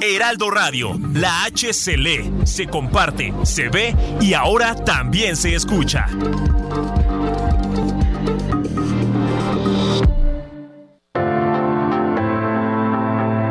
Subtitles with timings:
[0.00, 6.06] Heraldo Radio, la H se lee, se comparte, se ve y ahora también se escucha.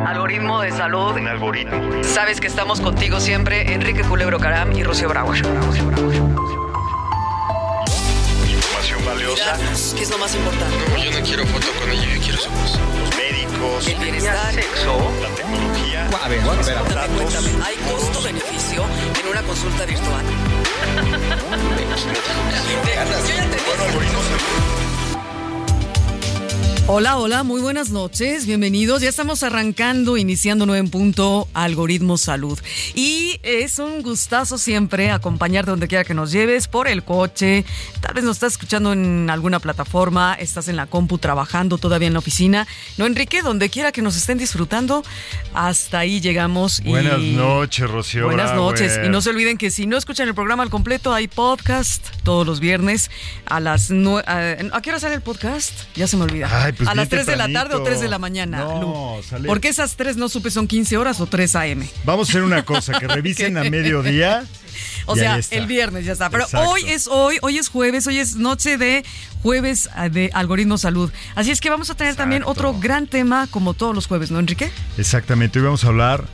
[0.06, 1.16] Algoritmo de salud.
[1.16, 2.02] Un algoritmo.
[2.02, 5.38] Sabes que estamos contigo siempre, Enrique Culebro Caram y Rocío Brauer.
[8.48, 9.56] Información valiosa.
[9.96, 10.76] ¿Qué es lo más importante?
[11.02, 12.80] Yo no quiero foto con ella, yo quiero su voz.
[13.86, 14.54] El bienestar.
[14.54, 14.96] Sexo.
[15.20, 16.08] La tecnología.
[16.22, 16.40] A ver.
[16.40, 18.84] Cuéntame, cuéntame, ¿hay costo-beneficio
[19.20, 20.24] en una consulta virtual?
[23.28, 24.24] Yo ya te Bueno, algoritmos.
[26.86, 29.00] Hola, hola, muy buenas noches, bienvenidos.
[29.00, 32.58] Ya estamos arrancando, iniciando nuevo en punto Algoritmo Salud.
[32.94, 37.64] Y es un gustazo siempre acompañarte donde quiera que nos lleves, por el coche,
[38.02, 42.12] tal vez nos estás escuchando en alguna plataforma, estás en la compu trabajando todavía en
[42.12, 42.66] la oficina.
[42.98, 45.02] No, Enrique, donde quiera que nos estén disfrutando,
[45.54, 46.80] hasta ahí llegamos.
[46.80, 48.26] y- Buenas noches, Rocío.
[48.26, 49.00] Buenas noches.
[49.02, 52.46] Y no se olviden que si no escuchan el programa al completo, hay podcast todos
[52.46, 53.10] los viernes
[53.46, 55.72] a las nue- a, ¿a qué hora sale el podcast?
[55.94, 56.50] Ya se me olvida.
[56.52, 57.84] Ay, pues a las bien 3 de la tarde o tempranito.
[57.84, 58.58] 3 de la mañana.
[58.58, 61.88] No, sale- Porque esas 3 no supe son 15 horas o 3 AM.
[62.04, 64.44] Vamos a hacer una cosa, que revisen a mediodía.
[65.06, 66.30] O sea, el viernes ya está.
[66.30, 66.70] Pero Exacto.
[66.70, 69.04] hoy es hoy, hoy es jueves, hoy es noche de
[69.42, 71.12] jueves ah, de Algoritmo Salud.
[71.34, 74.38] Así es que vamos a tener también otro gran tema como todos los jueves, ¿no,
[74.38, 74.70] Enrique?
[74.96, 76.24] Exactamente, hoy vamos a hablar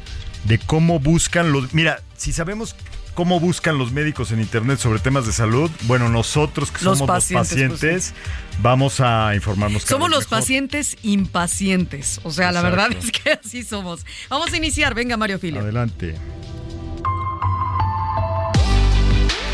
[0.45, 1.75] de cómo buscan los...
[1.75, 2.75] Mira, si sabemos
[3.21, 7.17] cómo buscan los médicos en Internet sobre temas de salud, bueno, nosotros que Los somos
[7.17, 8.15] pacientes, los pacientes,
[8.63, 9.83] vamos a informarnos.
[9.83, 10.39] Somos los mejor.
[10.39, 12.19] pacientes impacientes.
[12.25, 14.07] O sea, la verdad es que así somos.
[14.31, 14.95] Vamos a iniciar.
[14.95, 15.61] Venga, Mario Filio.
[15.61, 16.15] Adelante.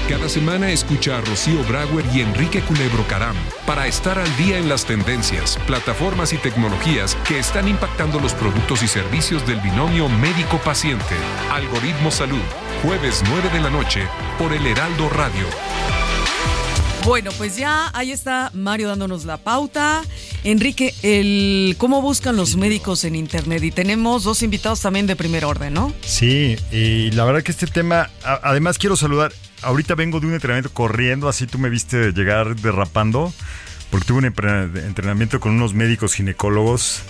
[0.09, 3.35] Cada semana escucha a Rocío Brauer y Enrique Culebro Caram
[3.67, 8.85] para estar al día en las tendencias, plataformas y tecnologías que están impactando los productos
[8.85, 11.17] y servicios del binomio médico-paciente.
[11.51, 12.39] Algoritmo Salud,
[12.85, 14.07] jueves 9 de la noche
[14.39, 15.45] por el Heraldo Radio.
[17.05, 20.03] Bueno, pues ya ahí está Mario dándonos la pauta.
[20.45, 23.63] Enrique, el cómo buscan los médicos en internet.
[23.65, 25.93] Y tenemos dos invitados también de primer orden, ¿no?
[26.03, 30.73] Sí, y la verdad que este tema, además quiero saludar, ahorita vengo de un entrenamiento
[30.73, 33.33] corriendo, así tú me viste llegar derrapando,
[33.91, 37.03] porque tuve un entrenamiento con unos médicos ginecólogos,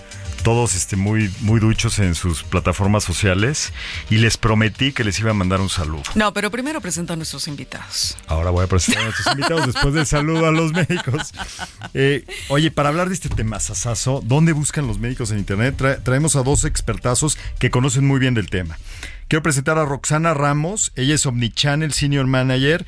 [0.43, 3.73] todos este, muy, muy duchos en sus plataformas sociales,
[4.11, 6.05] y les prometí que les iba a mandar un saludo.
[6.15, 8.17] No, pero primero presenta a nuestros invitados.
[8.29, 11.33] Ahora voy a presentar a nuestros invitados después del saludo a los médicos.
[11.95, 15.75] Eh, oye, para hablar de este tema, Sasazo, ¿dónde buscan los médicos en Internet?
[15.78, 18.78] Tra- traemos a dos expertazos que conocen muy bien del tema.
[19.29, 22.87] Quiero presentar a Roxana Ramos, ella es Omnichannel Senior Manager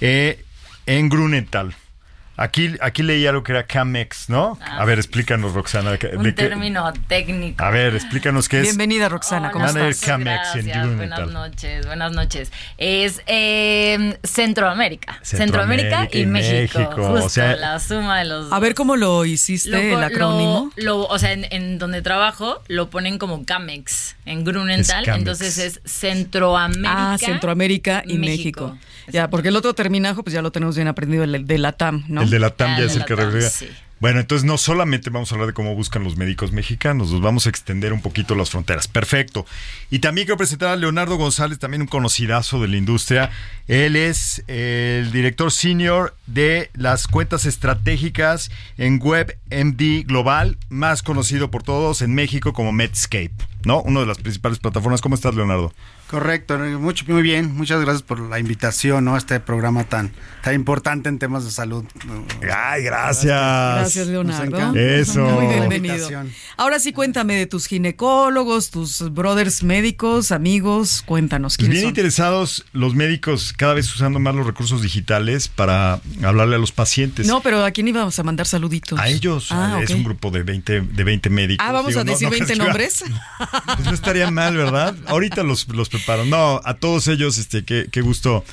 [0.00, 0.44] eh,
[0.86, 1.74] en Grunenthal.
[2.42, 4.58] Aquí, aquí leí algo que era Camex, ¿no?
[4.62, 5.90] a ver, explícanos, Roxana.
[5.90, 7.62] ¿de Un qué- término técnico.
[7.62, 8.62] A ver, explícanos qué es.
[8.62, 9.50] Bienvenida, Roxana.
[9.50, 10.08] ¿Cómo Hola, Manager estás?
[10.08, 12.50] Camex Gracias, buenas noches, buenas noches.
[12.78, 15.18] Es eh, Centroamérica.
[15.22, 16.78] Centroamérica Centroamérica y y México.
[16.78, 18.76] México, Justo, o sea- la suma de los A ver dos.
[18.78, 20.72] cómo lo hiciste, el acrónimo.
[20.76, 25.58] lo- lo- o sea, en, en donde trabajo lo ponen como CAMEX en Grunenthal, entonces
[25.58, 27.12] es Centroamérica.
[27.12, 28.78] Ah, Centroamérica y México.
[29.08, 32.04] Ya, porque el otro terminajo, pues ya lo tenemos bien aprendido, el de la TAM,
[32.08, 32.22] ¿no?
[32.22, 33.68] El de la TAM Ah, ya el es el que TAM, sí.
[34.00, 37.44] Bueno, entonces no solamente vamos a hablar de cómo buscan los médicos mexicanos, nos vamos
[37.44, 38.88] a extender un poquito las fronteras.
[38.88, 39.44] Perfecto.
[39.90, 43.30] Y también quiero presentar a Leonardo González, también un conocidazo de la industria.
[43.68, 51.62] Él es el director senior de las cuentas estratégicas en WebMD Global, más conocido por
[51.62, 53.34] todos en México como Medscape,
[53.64, 53.82] ¿no?
[53.82, 55.02] Una de las principales plataformas.
[55.02, 55.74] ¿Cómo estás, Leonardo?
[56.10, 57.54] Correcto, mucho, muy bien.
[57.54, 59.14] Muchas gracias por la invitación ¿no?
[59.14, 60.10] a este programa tan,
[60.42, 61.84] tan importante en temas de salud.
[62.52, 63.24] Ay, gracias.
[63.26, 64.74] Gracias, Leonardo.
[64.74, 65.20] Eso.
[65.24, 66.08] Muy bienvenido.
[66.56, 71.02] Ahora sí, cuéntame de tus ginecólogos, tus brothers médicos, amigos.
[71.06, 71.88] Cuéntanos, Pues ¿quiénes bien son?
[71.90, 77.26] interesados los médicos cada vez usando más los recursos digitales para hablarle a los pacientes.
[77.26, 78.98] No, pero ¿a quién íbamos a mandar saluditos?
[78.98, 81.66] A ellos, Ah, es un grupo de 20, de 20 médicos.
[81.68, 83.04] Ah, vamos Digo, a decir no 20 creas que- nombres.
[83.76, 84.94] Pues no estaría mal, ¿verdad?
[85.06, 86.24] Ahorita los, los preparo.
[86.24, 88.44] No, a todos ellos, este, qué, qué gusto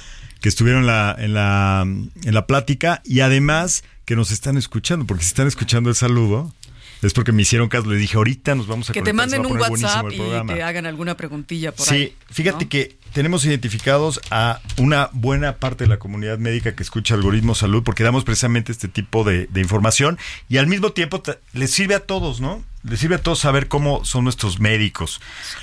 [0.41, 5.05] que estuvieron en la, en, la, en la plática y además que nos están escuchando,
[5.05, 6.53] porque si están escuchando el saludo,
[7.01, 7.87] Es porque me hicieron caso.
[7.89, 10.85] Le dije, ahorita nos vamos a Que te conectar, manden un WhatsApp y te hagan
[10.87, 12.13] alguna preguntilla por sí, ahí.
[12.31, 12.69] fíjate ¿no?
[12.69, 17.81] que tenemos identificados a una buena parte de la comunidad médica que escucha Algoritmo Salud
[17.81, 20.19] porque damos precisamente este tipo de, de información
[20.49, 21.23] y al mismo tiempo
[21.53, 22.63] les sirve a todos, ¿no?
[22.83, 25.19] Les sirve a todos saber cómo son nuestros médicos.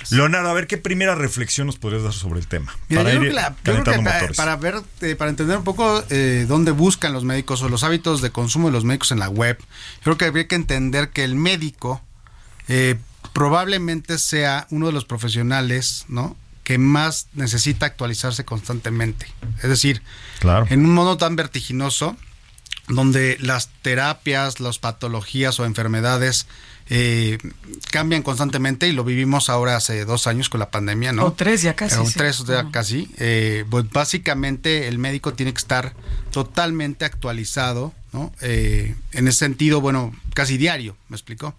[0.09, 2.75] Leonardo, a ver qué primera reflexión nos podrías dar sobre el tema.
[2.89, 4.35] Mira, para yo ir creo que, la- yo creo calentando que, motores.
[4.37, 8.21] para ver, eh, para entender un poco eh, dónde buscan los médicos o los hábitos
[8.21, 9.57] de consumo de los médicos en la web,
[10.03, 12.01] creo que habría que entender que el médico
[12.67, 12.97] eh,
[13.31, 16.35] probablemente sea uno de los profesionales, ¿no?
[16.65, 19.27] Que más necesita actualizarse constantemente.
[19.63, 20.01] Es decir,
[20.39, 20.65] Claro.
[20.69, 22.17] en un modo tan vertiginoso,
[22.89, 26.47] donde las terapias, las patologías o enfermedades
[26.87, 27.37] eh,
[27.91, 31.25] cambian constantemente y lo vivimos ahora hace dos años con la pandemia, ¿no?
[31.25, 32.13] O tres ya casi, O sí.
[32.15, 33.09] tres ya casi.
[33.17, 35.93] Eh, pues básicamente el médico tiene que estar
[36.31, 38.31] totalmente actualizado, ¿no?
[38.41, 41.55] Eh, en ese sentido, bueno, casi diario, ¿me explicó?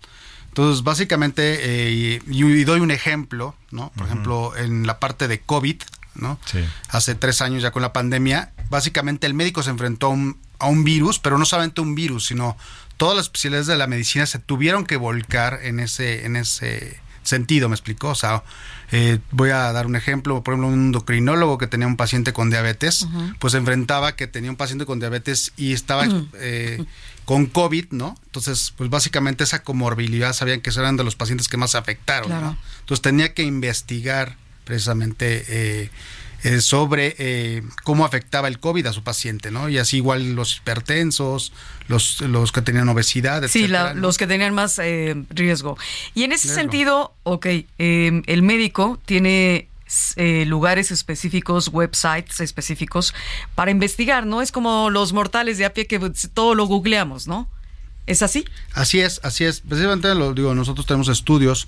[0.57, 3.93] Entonces, básicamente, eh, y, y doy un ejemplo, ¿no?
[3.95, 5.83] Por ejemplo, en la parte de COVID,
[6.15, 6.39] ¿no?
[6.47, 6.61] Sí.
[6.89, 10.69] Hace tres años ya con la pandemia, básicamente el médico se enfrentó a un, a
[10.69, 12.57] un virus, pero no solamente un virus, sino
[12.97, 17.69] todas las especialidades de la medicina se tuvieron que volcar en ese, en ese sentido,
[17.69, 18.09] ¿me explicó?
[18.09, 18.43] O sea,
[18.93, 22.49] eh, voy a dar un ejemplo, por ejemplo, un endocrinólogo que tenía un paciente con
[22.49, 23.07] diabetes,
[23.39, 26.07] pues se enfrentaba que tenía un paciente con diabetes y estaba
[26.41, 26.83] eh,
[27.27, 28.17] con COVID, ¿no?
[28.27, 32.47] Entonces, pues básicamente esa comorbilidad sabían que eran de los pacientes que más afectaron, Claro.
[32.47, 32.59] ¿no?
[32.81, 35.91] Entonces tenía que investigar precisamente eh,
[36.45, 39.69] eh, sobre eh, cómo afectaba el COVID a su paciente, ¿no?
[39.69, 41.53] Y así igual los hipertensos,
[41.89, 44.01] los, los que tenían obesidad, Sí, etcétera, la- ¿no?
[44.03, 45.77] los que tenían más eh, riesgo.
[46.15, 46.61] Y en ese Riesgo.
[46.63, 47.47] sentido, ok,
[47.79, 49.69] eh, el médico tiene
[50.17, 53.15] eh, lugares específicos, websites específicos
[53.55, 54.43] para investigar, ¿no?
[54.43, 57.49] Es como los mortales de a pie que pues, todo lo googleamos, ¿no?
[58.07, 58.45] ¿Es así?
[58.73, 59.61] Así es, así es.
[59.61, 61.67] Precisamente lo digo, nosotros tenemos estudios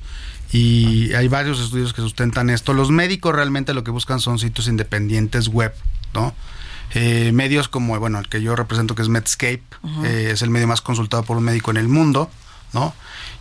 [0.53, 2.73] y hay varios estudios que sustentan esto.
[2.73, 5.75] Los médicos realmente lo que buscan son sitios independientes web,
[6.15, 6.35] ¿no?
[6.95, 9.63] Eh, medios como, bueno, el que yo represento que es Medscape,
[10.05, 12.31] eh, es el medio más consultado por un médico en el mundo,
[12.73, 12.95] ¿no?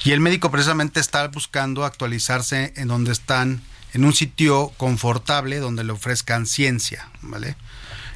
[0.03, 3.61] Y el médico precisamente está buscando actualizarse en donde están,
[3.93, 7.55] en un sitio confortable donde le ofrezcan ciencia, ¿vale?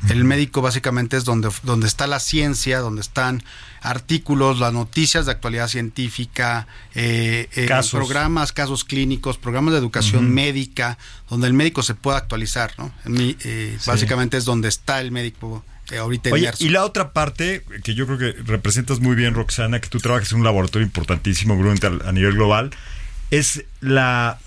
[0.10, 3.44] El médico básicamente es donde, donde está la ciencia, donde están
[3.82, 7.92] artículos, las noticias de actualidad científica, eh, eh, Casos.
[7.92, 10.98] programas, casos clínicos, programas de educación médica,
[11.30, 12.92] donde el médico se pueda actualizar, ¿no?
[13.06, 15.64] En mi, eh, Básicamente es donde está el médico
[15.96, 16.64] ahorita Oye, inmerso.
[16.64, 20.32] y la otra parte que yo creo que representas muy bien, Roxana, que tú trabajas
[20.32, 22.72] en un laboratorio importantísimo a nivel global,
[23.30, 24.40] es la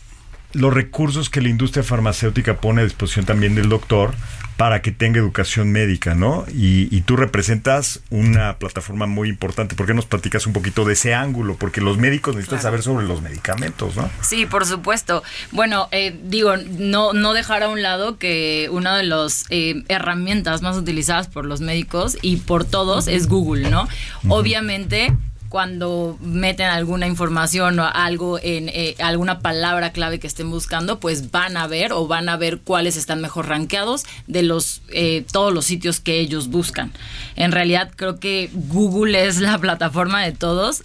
[0.54, 4.14] los recursos que la industria farmacéutica pone a disposición también del doctor
[4.56, 6.44] para que tenga educación médica, ¿no?
[6.54, 9.74] Y, y tú representas una plataforma muy importante.
[9.74, 11.56] ¿Por qué nos platicas un poquito de ese ángulo?
[11.56, 12.68] Porque los médicos necesitan Claro.
[12.78, 14.08] saber sobre los medicamentos, ¿no?
[14.22, 15.24] Sí, por supuesto.
[15.50, 20.62] Bueno, eh, digo, no, no dejar a un lado que una de las eh, herramientas
[20.62, 23.88] más utilizadas por los médicos y por todos es Google, ¿no?
[24.28, 25.12] Obviamente
[25.54, 31.30] cuando meten alguna información o algo en eh, alguna palabra clave que estén buscando, pues
[31.30, 35.54] van a ver o van a ver cuáles están mejor rankeados de los eh, todos
[35.54, 36.90] los sitios que ellos buscan.
[37.36, 40.82] En realidad creo que Google es la plataforma de todos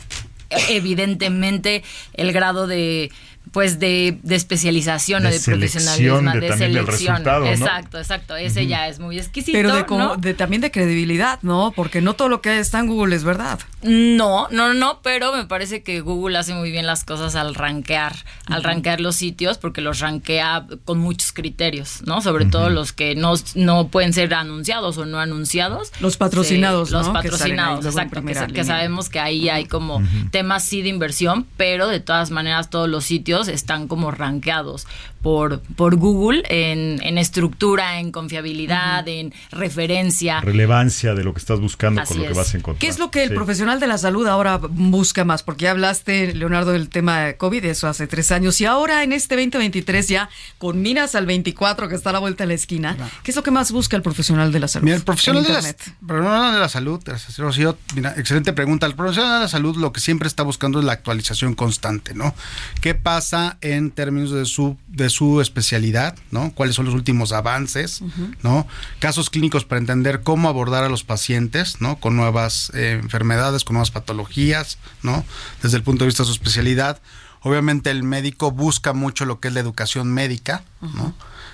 [0.52, 1.84] evidentemente
[2.14, 3.12] el grado de
[3.52, 8.68] pues de, de especialización De o de profesionalismo de de, del selección exacto exacto ese
[8.68, 10.16] ya es muy exquisito Pero de, como- ¿no?
[10.18, 11.72] de- también de credibilidad, ¿no?
[11.76, 13.60] Porque no todo lo que está en Google es verdad.
[13.82, 18.14] No, no, no, pero me parece que Google hace muy bien las cosas al rankear,
[18.48, 22.22] al rankear los sitios, porque los rankea con muchos criterios, ¿no?
[22.22, 25.92] Sobre todo los que no, no pueden ser anunciados o no anunciados.
[26.02, 28.24] Los patrocinados, Sí, Los patrocinados, exacto.
[28.54, 30.02] Que, sabemos que ahí hay como
[30.32, 34.88] temas sí de inversión, pero de todas maneras todos los sitios están como rankeados
[35.22, 40.42] por, por Google en, en estructura, en confiabilidad, en referencia.
[40.42, 42.80] Relevancia de lo que estás buscando Así con lo que vas a encontrar.
[42.80, 43.36] ¿Qué es lo que el Sí.
[43.36, 45.44] profesional de la salud ahora busca más?
[45.44, 49.14] Porque ya hablaste, Leonardo, del tema de COVID, eso hace tres años, y ahora en
[49.14, 52.98] este 2023 ya con miras al 24 que está a la vuelta de la esquina,
[53.24, 54.86] ¿qué es lo que más busca el profesional de la salud?
[54.86, 55.62] Mira, el profesional de la,
[56.06, 58.86] profesional de la salud, gracias, Rocío, mira, excelente pregunta.
[58.86, 62.34] El profesional de la salud lo que siempre está buscando es la actualización constante, ¿no?
[62.82, 66.52] ¿Qué pasa en términos de su, de su especialidad, ¿no?
[66.54, 68.02] ¿Cuáles son los últimos avances,
[68.44, 68.68] ¿no?
[69.00, 72.00] Casos clínicos para entender cómo abordar a los pacientes, ¿no?
[72.00, 75.26] Con nuevas eh, enfermedades, con nuevas patologías, ¿no?
[75.62, 77.02] Desde el punto de vista de su especialidad.
[77.42, 81.14] Obviamente el médico busca mucho lo que es la educación médica, ¿no?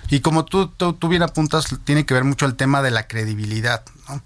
[0.09, 3.07] Y como tú, tú, tú bien apuntas, tiene que ver mucho el tema de la
[3.07, 4.21] credibilidad, ¿no?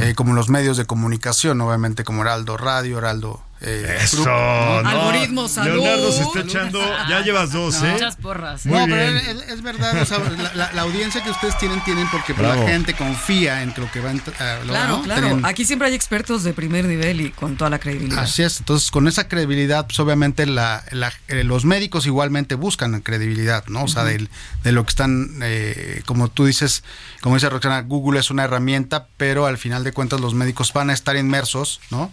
[0.00, 4.82] Eh, como los medios de comunicación, obviamente como Heraldo Radio, Heraldo eh, Eso, grupo, ¿no?
[4.82, 4.88] no.
[4.90, 5.76] Algoritmo, salud.
[5.82, 6.78] Leonardo se está echando,
[7.08, 7.92] ya llevas dos, ¿eh?
[7.92, 8.66] Muchas porras.
[8.66, 11.82] Muy no, pero es, es verdad, o sea, la, la- la audiencia que ustedes tienen,
[11.82, 12.64] tienen porque pues, Bravo.
[12.64, 15.02] la gente confía en lo que va a lo- Claro, ¿no?
[15.04, 15.26] claro.
[15.28, 18.18] Tienen- Aquí siempre hay expertos de primer nivel y con toda la credibilidad.
[18.24, 23.00] Así es, entonces con esa credibilidad, pues obviamente la, la- eh, los médicos igualmente buscan
[23.00, 23.84] credibilidad, ¿no?
[23.84, 24.28] O sea, del-
[24.64, 26.84] de, lo que están, eh, como tú dices,
[27.22, 30.90] como dice Roxana, Google es una herramienta, pero al final de cuentas los médicos van
[30.90, 32.12] a estar inmersos, ¿no?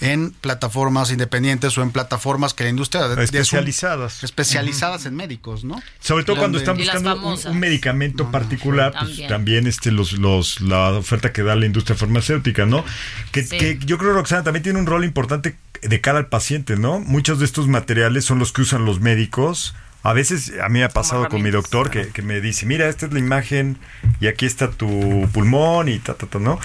[0.00, 3.08] En plataformas independientes o en plataformas que la industria...
[3.08, 4.22] de- Especializadas.
[4.22, 5.80] especializadas en médicos, ¿no?
[6.00, 7.14] Sobre todo cuando están buscando
[7.50, 9.28] un, medicamento particular, pues También.
[9.28, 12.84] también este los, los la oferta que da la industria farmacéutica, ¿no?
[13.30, 13.58] Que, Sí.
[13.58, 17.00] que yo creo Roxana también tiene un rol importante de cara al paciente, ¿no?
[17.00, 19.74] Muchos de estos materiales son los que usan los médicos.
[20.02, 22.88] A veces a mí me ha pasado con mi doctor que, que me dice, mira,
[22.88, 23.78] esta es la imagen
[24.20, 26.58] y aquí está tu pulmón y ta, ta, ta, ¿no?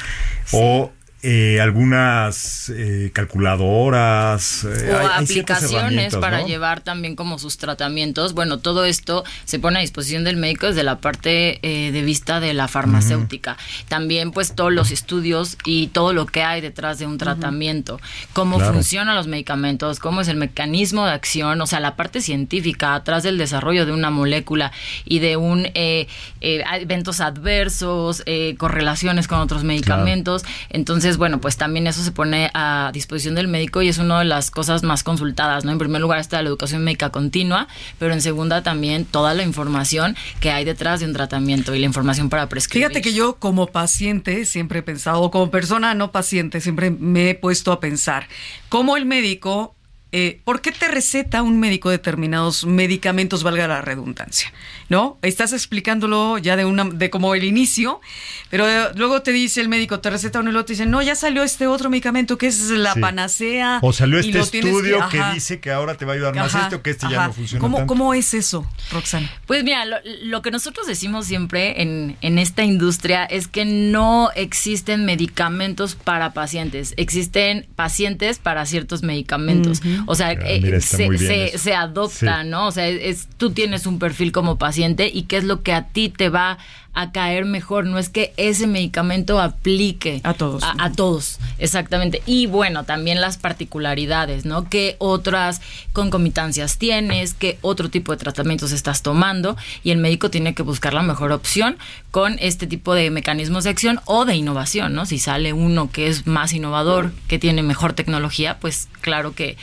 [0.51, 0.91] O
[1.29, 4.63] eh, algunas eh, calculadoras.
[4.63, 6.47] eh, o hay- aplicaciones para ¿no?
[6.47, 8.33] llevar también como sus tratamientos.
[8.33, 12.39] Bueno, todo esto se pone a disposición del médico desde la parte eh, de vista
[12.39, 13.57] de la farmacéutica.
[13.89, 17.99] También pues todos los estudios y todo lo que hay detrás de un tratamiento,
[18.33, 18.73] cómo Claro.
[18.73, 23.23] funcionan los medicamentos, cómo es el mecanismo de acción, o sea, la parte científica atrás
[23.23, 24.71] del desarrollo de una molécula
[25.03, 26.07] y de un eh,
[26.41, 30.43] eh, eventos adversos, eh, correlaciones con otros medicamentos.
[30.69, 34.25] Entonces, bueno, pues también eso se pone a disposición del médico y es una de
[34.25, 35.71] las cosas más consultadas, ¿no?
[35.71, 37.67] En primer lugar está la educación médica continua,
[37.99, 41.85] pero en segunda también toda la información que hay detrás de un tratamiento y la
[41.85, 42.87] información para prescribir.
[42.87, 47.29] Fíjate que yo como paciente siempre he pensado, o como persona no paciente, siempre me
[47.29, 48.27] he puesto a pensar,
[48.69, 49.76] cómo el médico,
[50.19, 54.51] eh, ¿por qué te receta un médico determinados medicamentos, valga la redundancia?
[54.89, 55.19] ¿No?
[55.21, 58.01] Estás explicándolo ya de una, de como el inicio,
[58.49, 61.01] pero eh, luego te dice el médico, te receta uno y luego te dice, no,
[61.03, 63.01] ya salió este otro medicamento que es la Sí.
[63.01, 63.79] panacea.
[63.83, 66.63] O salió y este estudio que, dice que ahora te va a ayudar más ajá,
[66.63, 67.87] este o que este ya no funciona ¿Cómo, tanto.
[67.93, 69.29] ¿Cómo es eso, Roxana?
[69.45, 74.29] Pues mira, lo, lo que nosotros decimos siempre en, en esta industria es que no
[74.35, 79.81] existen medicamentos para pacientes, existen pacientes para ciertos medicamentos.
[80.07, 82.47] O sea, Ah, eh, mira, se, se- adopta, Sí.
[82.49, 82.67] ¿no?
[82.67, 85.83] O sea, es, tú tienes un perfil como paciente y qué es lo que a
[85.89, 86.57] ti te va
[86.93, 90.63] a caer mejor, no es que ese medicamento aplique A todos.
[90.63, 92.23] a, a todos, exactamente.
[92.25, 94.67] Y bueno, también las particularidades, ¿no?
[94.67, 95.61] ¿Qué otras
[95.93, 97.35] concomitancias tienes?
[97.35, 99.57] ¿Qué otro tipo de tratamientos estás tomando?
[99.83, 101.77] Y el médico tiene que buscar la mejor opción
[102.09, 105.05] con este tipo de mecanismos de acción o de innovación, ¿no?
[105.05, 109.55] Si sale uno que es más innovador, que tiene mejor tecnología, pues claro que,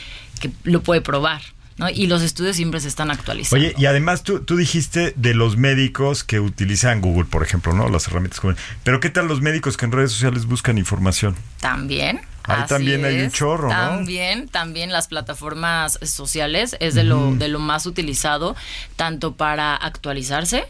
[0.49, 1.41] que lo puede probar.
[1.77, 1.89] ¿no?
[1.89, 3.65] Y los estudios siempre se están actualizando.
[3.65, 7.89] Oye, y además tú, tú dijiste de los médicos que utilizan Google, por ejemplo, ¿no?
[7.89, 8.57] Las herramientas Google.
[8.83, 11.35] Pero ¿qué tal los médicos que en redes sociales buscan información?
[11.59, 12.21] También.
[12.43, 13.73] Ahí así también hay un chorro, ¿no?
[13.73, 18.55] También, también las plataformas sociales es de lo, de lo más utilizado,
[18.95, 20.65] tanto para actualizarse,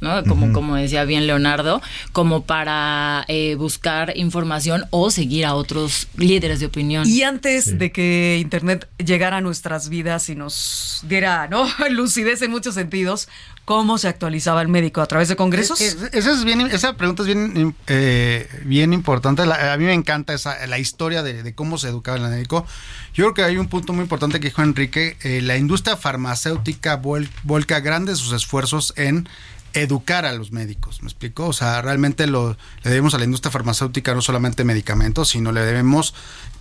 [0.00, 0.24] ¿no?
[0.24, 1.80] Como, como decía bien Leonardo,
[2.12, 7.06] como para eh, buscar información o seguir a otros líderes de opinión.
[7.08, 11.66] Y antes de que Internet llegara a nuestras vidas y nos diera ¿no?
[11.90, 13.28] lucidez en muchos sentidos,
[13.64, 15.00] ¿cómo se actualizaba el médico?
[15.00, 15.80] ¿A través de congresos?
[15.80, 19.44] Eh, eh, esa, es bien, esa pregunta es bien, eh, bien importante.
[19.46, 22.66] La- a mí me encanta esa, la historia de, de cómo se educaba el médico.
[23.12, 25.16] Yo creo que hay un punto muy importante que dijo Enrique.
[25.22, 29.28] eh, la industria farmacéutica vuel- vuelca grandes sus esfuerzos en
[29.72, 31.46] educar a los médicos, ¿me explico?
[31.46, 35.60] O sea, realmente lo, le debemos a la industria farmacéutica no solamente medicamentos, sino le
[35.60, 36.14] debemos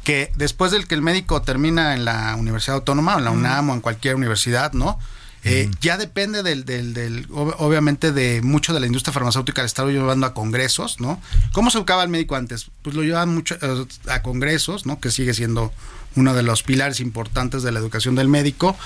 [0.03, 3.69] que después del que el médico termina en la Universidad Autónoma, o en la UNAM
[3.69, 4.97] o en cualquier universidad, ¿no?
[5.45, 9.67] Eh, Ya depende del, del, del- ob- obviamente de mucho de la industria farmacéutica el
[9.67, 11.21] estarlo llevando a congresos, ¿no?
[11.53, 12.69] ¿Cómo se educaba el médico antes?
[12.81, 14.99] Pues lo llevaban mucho eh, a congresos, ¿no?
[14.99, 15.71] Que sigue siendo
[16.15, 18.77] uno de los pilares importantes de la educación del médico,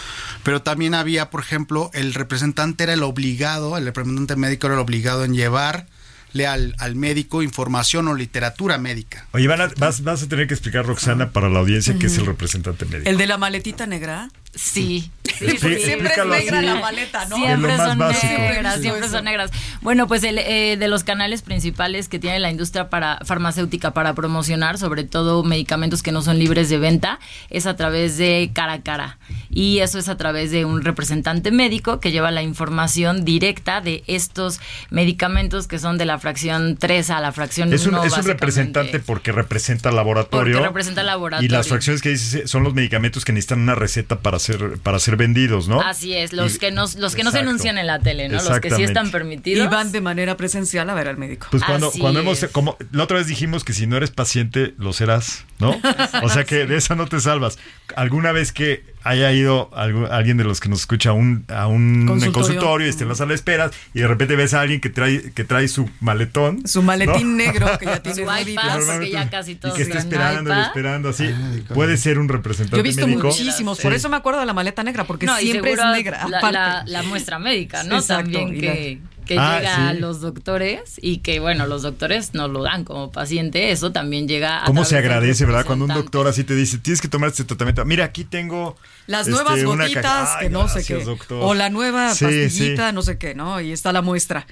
[0.43, 4.81] pero también había, por ejemplo, el representante era el obligado, el representante médico era el
[4.81, 9.25] obligado en llevarle al, al médico información o literatura médica.
[9.31, 12.17] Oye, van a- vas, vas a tener que explicar, Roxana, para la audiencia qué es
[12.17, 13.09] el representante médico.
[13.09, 14.29] ¿El de la maletita negra?
[14.55, 16.65] Sí, sí, Sí, Porque siempre es negra así.
[16.65, 17.37] la maleta, ¿no?
[17.37, 18.33] Siempre son básico.
[18.33, 19.51] negras, siempre son negras.
[19.81, 24.13] Bueno, pues el, eh, de los canales principales que tiene la industria para farmacéutica para
[24.13, 27.19] promocionar, sobre todo medicamentos que no son libres de venta,
[27.49, 29.17] es a través de cara a cara.
[29.49, 34.03] Y eso es a través de un representante médico que lleva la información directa de
[34.07, 38.03] estos medicamentos que son de la fracción 3 a la fracción Es un, 1.
[38.05, 40.55] es un representante porque representa laboratorio.
[40.55, 41.47] Porque representa laboratorio.
[41.47, 44.99] Y las fracciones que dices son los medicamentos que necesitan una receta para ser, para
[44.99, 45.81] ser vendidos, ¿no?
[45.81, 47.39] Así es, los Y- que no, los que no se Exacto.
[47.39, 48.35] anuncian en la tele, ¿no?
[48.43, 49.69] Los que sí están Y permitidos.
[49.71, 51.47] van de manera presencial a ver al médico.
[51.49, 54.75] Pues cuando, Así cuando hemos, como la otra vez dijimos que si no eres paciente,
[54.77, 55.79] lo serás, ¿no?
[56.23, 57.57] O sea que de eso no te salvas.
[57.95, 61.67] ¿Alguna vez que haya ido algu- alguien de los que nos escucha a un, a
[61.67, 62.31] un Consultorio.
[62.33, 64.89] consultorio, y esté en la sala de esperas y de repente ves a alguien que
[64.89, 66.65] trae, que trae su maletón?
[66.67, 67.43] Su maletín ¿no?
[67.43, 70.61] negro que ya tiene Su Normalmente- ya casi todos y que está traen esperando y
[70.61, 71.29] esperando así.
[71.73, 73.27] Puede ser un representante Yo he visto médico.
[73.27, 73.97] muchísimos, por Sí.
[73.97, 76.27] eso me acuerdo de la maleta negra, porque No, siempre es negra.
[76.29, 76.53] La, aparte.
[76.53, 77.95] la- la muestra médica, ¿no?
[77.95, 79.99] Exacto, También que, que Ah, llega a sí.
[79.99, 84.63] los doctores y que, bueno, los doctores no lo dan como paciente, eso también llega
[84.63, 84.65] a.
[84.65, 85.65] ¿Cómo se agradece, verdad?
[85.65, 87.83] Cuando un doctor así te dice, tienes que tomar este tratamiento.
[87.85, 88.75] Mira, aquí tengo...
[89.05, 91.03] Las este, nuevas una gotitas que no sé qué.
[91.03, 91.39] doctor.
[91.43, 93.59] O la nueva Sí, pastillita, no sé qué, ¿no?
[93.59, 94.47] Y está la muestra.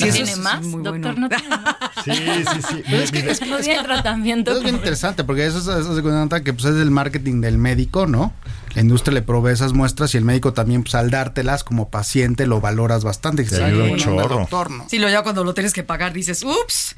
[0.00, 1.00] ¿No eso tiene es más, muy doctor?
[1.14, 1.20] bueno.
[1.20, 1.76] ¿No tiene más?
[2.04, 2.82] Sí, sí, sí.
[2.90, 4.50] Pero es que- es que- No tiene tratamiento.
[4.50, 7.40] Eso es bien interesante porque eso es, eso se cuenta que pues, es el marketing
[7.40, 8.32] del médico, ¿no?
[8.74, 12.46] La industria le provee esas muestras y el médico también, pues al dártelas como paciente,
[12.46, 13.44] lo valoras bastante.
[13.44, 14.36] Te Ay, ayuda un buena onda, chorro.
[14.40, 14.86] doctor, ¿no?
[14.88, 16.96] Sí, lo ya cuando lo tienes que pagar dices, ups,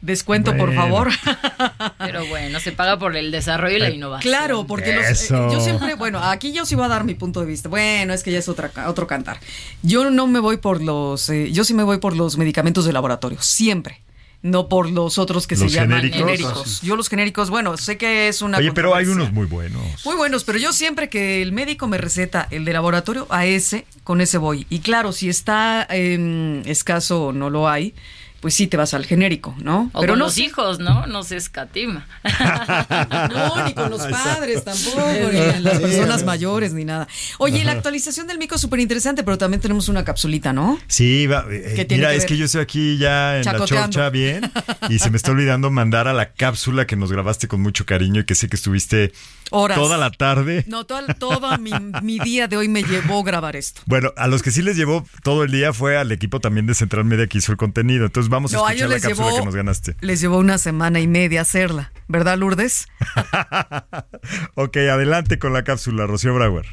[0.00, 1.10] descuento por favor.
[1.98, 4.30] Pero bueno, se paga por el desarrollo y la innovación.
[4.32, 7.40] Claro, porque los, eh, yo siempre, bueno, aquí yo sí voy a dar mi punto
[7.40, 7.68] de vista.
[7.68, 9.38] Bueno, es que ya es otra, otro cantar.
[9.82, 12.92] Yo no me voy por los, eh, yo sí me voy por los medicamentos de
[12.92, 14.00] laboratorio, siempre.
[14.40, 16.18] No por los otros que ¿Los se llaman genéricos?
[16.20, 16.80] genéricos.
[16.82, 19.82] Yo los genéricos, bueno, sé que es una Oye, pero hay unos muy buenos.
[20.04, 23.84] Muy buenos, pero yo siempre que el médico me receta el de laboratorio, a ese,
[24.04, 24.64] con ese voy.
[24.70, 27.94] Y claro, si está em, escaso o no lo hay,
[28.40, 29.90] pues sí te vas al genérico, ¿no?
[29.92, 31.06] O pero con no los hijos, ¿no?
[31.06, 32.06] No se escatima.
[33.28, 35.00] No, ni con los padres tampoco,
[35.32, 37.08] ni con las personas mayores, ni nada.
[37.38, 40.78] Oye, la actualización del mico es súper interesante, pero también tenemos una capsulita, ¿no?
[40.86, 43.64] Sí, va, eh, ¿Qué tiene mira, que es que yo estoy aquí ya en la
[43.64, 44.50] chorcha bien
[44.88, 48.22] y se me está olvidando mandar a la cápsula que nos grabaste con mucho cariño
[48.22, 49.12] y que sé que estuviste
[49.50, 49.76] Horas.
[49.76, 50.64] toda la tarde.
[50.66, 53.80] No, todo, todo mi, mi día de hoy me llevó a grabar esto.
[53.86, 56.74] Bueno, a los que sí les llevó todo el día fue al equipo también de
[56.74, 58.06] Central Media que hizo el contenido.
[58.06, 59.96] Entonces vamos a No, a escuchar la cápsula llevó, que nos ganaste.
[60.00, 62.86] les llevó una semana y media hacerla, ¿verdad, Lourdes?
[64.54, 66.66] ok, adelante con la cápsula, Rocío Brauer.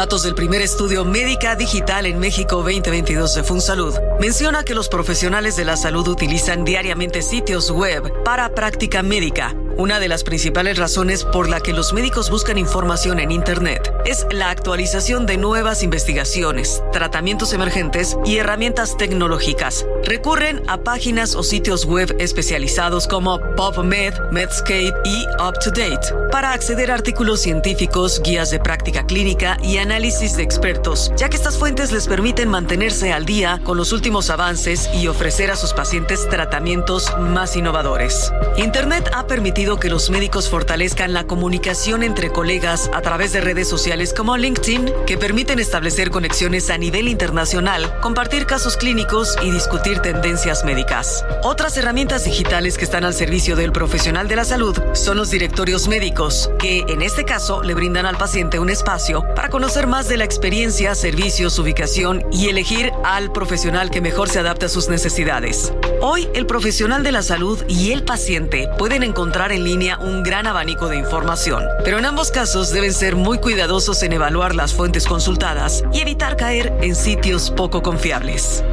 [0.00, 5.56] Datos del primer estudio Médica Digital en México 2022 de FunSalud menciona que los profesionales
[5.56, 9.54] de la salud utilizan diariamente sitios web para práctica médica.
[9.76, 14.26] Una de las principales razones por la que los médicos buscan información en Internet es
[14.30, 19.86] la actualización de nuevas investigaciones, tratamientos emergentes y herramientas tecnológicas.
[20.04, 26.94] Recurren a páginas o sitios web especializados como PubMed, Medscape y UpToDate para acceder a
[26.94, 32.06] artículos científicos, guías de práctica clínica y análisis de expertos, ya que estas fuentes les
[32.06, 37.56] permiten mantenerse al día con los últimos avances y ofrecer a sus pacientes tratamientos más
[37.56, 38.32] innovadores.
[38.56, 43.68] Internet ha permitido que los médicos fortalezcan la comunicación entre colegas a través de redes
[43.68, 49.98] sociales como LinkedIn, que permiten establecer conexiones a nivel internacional, compartir casos clínicos y discutir
[49.98, 51.24] tendencias médicas.
[51.42, 55.88] Otras herramientas digitales que están al servicio del profesional de la salud son los directorios
[55.88, 60.16] médicos, que en este caso le brindan al paciente un espacio para conocer más de
[60.16, 65.72] la experiencia, servicios, ubicación y elegir al profesional que mejor se adapte a sus necesidades.
[66.02, 70.48] Hoy, el profesional de la salud y el paciente pueden encontrar en línea un gran
[70.48, 75.06] abanico de información, pero en ambos casos deben ser muy cuidadosos en evaluar las fuentes
[75.06, 78.64] consultadas y evitar caer en sitios poco confiables.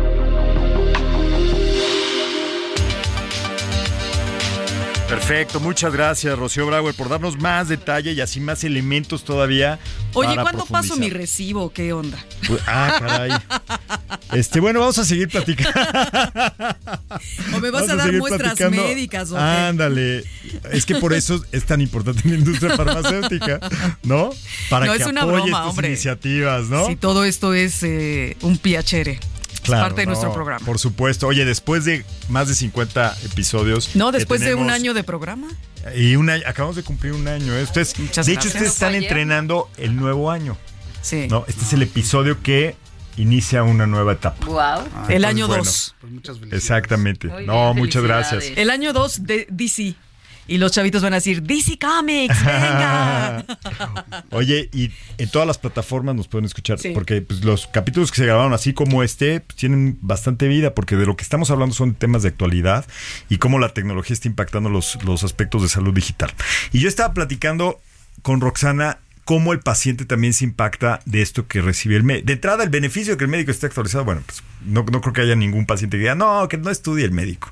[5.08, 9.80] Perfecto, muchas gracias, Rocío Brauer, por darnos más detalle y así más elementos todavía.
[10.14, 11.72] Oye, para ¿cuándo paso mi recibo?
[11.72, 12.18] ¿Qué onda?
[12.46, 13.32] Pues, ah, caray.
[14.34, 15.72] Este, bueno, vamos a seguir platicando.
[17.56, 18.84] ¿O me vas Vamos a dar muestras platicando.
[18.84, 19.38] médicas o?
[19.38, 20.26] Ándale.
[20.74, 23.62] Es que por eso es tan importante la industria farmacéutica,
[24.04, 24.32] ¿no?
[24.70, 25.88] Para No, que es una apoye broma, estas hombre.
[25.88, 26.86] iniciativas, ¿no?
[26.88, 29.20] Si todo esto es eh, un piacere.
[29.68, 30.66] Claro, es parte de no, nuestro programa.
[30.66, 31.28] Por supuesto.
[31.28, 33.96] Oye, después de más de 50 episodios.
[33.96, 35.48] No, después de un año de programa.
[35.96, 37.54] Y un año, acabamos de cumplir un año.
[37.56, 37.64] ¿eh?
[37.64, 39.04] Ustedes, Muchas de hecho, ustedes están Ayer.
[39.04, 40.58] entrenando el nuevo año.
[41.02, 41.28] Sí.
[41.30, 41.46] ¿no?
[41.48, 42.76] Este es el episodio que
[43.18, 44.46] inicia una nueva etapa.
[44.46, 44.58] Wow.
[45.10, 45.64] el entonces, año bueno.
[45.64, 45.96] 2.
[46.02, 46.64] Pues muchas felicidades.
[46.64, 47.28] Exactamente.
[47.28, 48.46] Muy no, bien, muchas gracias.
[48.56, 49.96] El año 2 de DC.
[50.48, 53.46] Y los chavitos van a decir, DC Comics, venga.
[54.32, 56.92] Oye, y en todas las plataformas nos pueden escuchar, Sí.
[56.94, 60.96] porque pues, los capítulos que se grabaron así como este pues, tienen bastante vida, porque
[60.96, 62.86] de lo que estamos hablando son temas de actualidad
[63.30, 66.32] y cómo la tecnología está impactando los, los aspectos de salud digital.
[66.72, 67.82] Y yo estaba platicando
[68.22, 72.28] con Roxana cómo el paciente también se impacta de esto que recibe el médico.
[72.28, 75.12] De entrada, el beneficio de que el médico esté actualizado, bueno, pues no, no creo
[75.14, 77.52] que haya ningún paciente que diga, no, que no estudie el médico.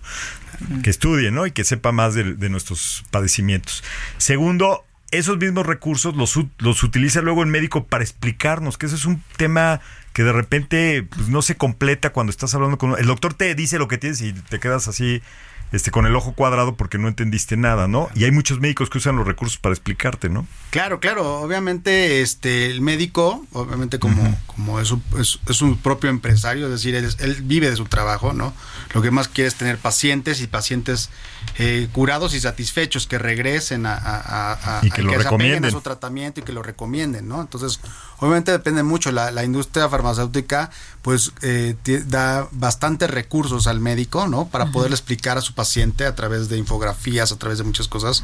[0.83, 1.45] Que estudie, ¿no?
[1.45, 3.83] Y que sepa más de, nuestros padecimientos.
[4.17, 9.05] Segundo, esos mismos recursos los, los utiliza luego el médico para explicarnos, que ese es
[9.05, 9.81] un tema
[10.13, 12.97] que de repente pues, no se completa cuando estás hablando con...
[12.97, 15.21] El doctor te dice lo que tienes y te quedas así
[15.71, 18.09] este, con el ojo cuadrado porque no entendiste nada, ¿no?
[18.15, 20.47] Y hay muchos médicos que usan los recursos para explicarte, ¿no?
[20.69, 21.41] Claro, claro.
[21.41, 26.71] Obviamente, este, el médico, obviamente como, como es, su, es, es su propio empresario, es
[26.71, 28.53] decir, él, él vive de su trabajo, ¿no?
[28.93, 31.09] Lo que más quiere es tener pacientes y pacientes
[31.57, 35.23] eh, curados y satisfechos que regresen a, a- a- a- Y que lo se apeguen
[35.23, 35.65] recomienden.
[35.65, 37.41] a su tratamiento y que lo recomienden, ¿no?
[37.41, 37.79] Entonces,
[38.19, 39.11] obviamente depende mucho.
[39.11, 40.69] La, la industria farmacéutica,
[41.01, 41.75] pues, eh,
[42.07, 44.47] da bastantes recursos al médico, ¿no?
[44.47, 45.64] Para poder explicar a su paciente
[46.05, 48.23] a través de infografías, a través de muchas cosas,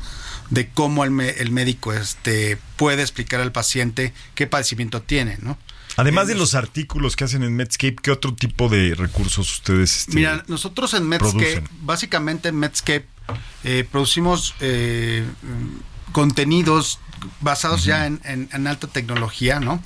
[0.50, 5.58] de cómo el, me- el médico este, puede explicar al paciente qué padecimiento tiene, ¿no?
[5.98, 10.14] Además de los artículos que hacen en Medscape, ¿qué otro tipo de recursos ustedes este,
[10.16, 11.68] Mira, nosotros en Medscape, producen?
[11.82, 13.06] básicamente en Medscape,
[13.66, 15.26] eh, producimos eh,
[16.12, 17.00] contenidos
[17.42, 19.84] basados ya en, en- en alta tecnología, ¿no?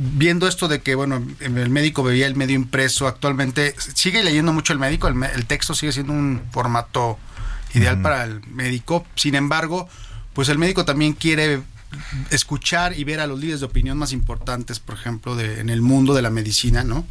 [0.00, 4.72] Viendo esto de que, bueno, el médico veía el medio impreso, actualmente sigue leyendo mucho
[4.72, 7.18] el médico, el, el texto sigue siendo un formato
[7.74, 9.88] ideal para el médico, sin embargo,
[10.34, 11.62] pues el médico también quiere
[12.30, 15.80] escuchar y ver a los líderes de opinión más importantes, por ejemplo, de, en el
[15.80, 17.06] mundo de la medicina, ¿no?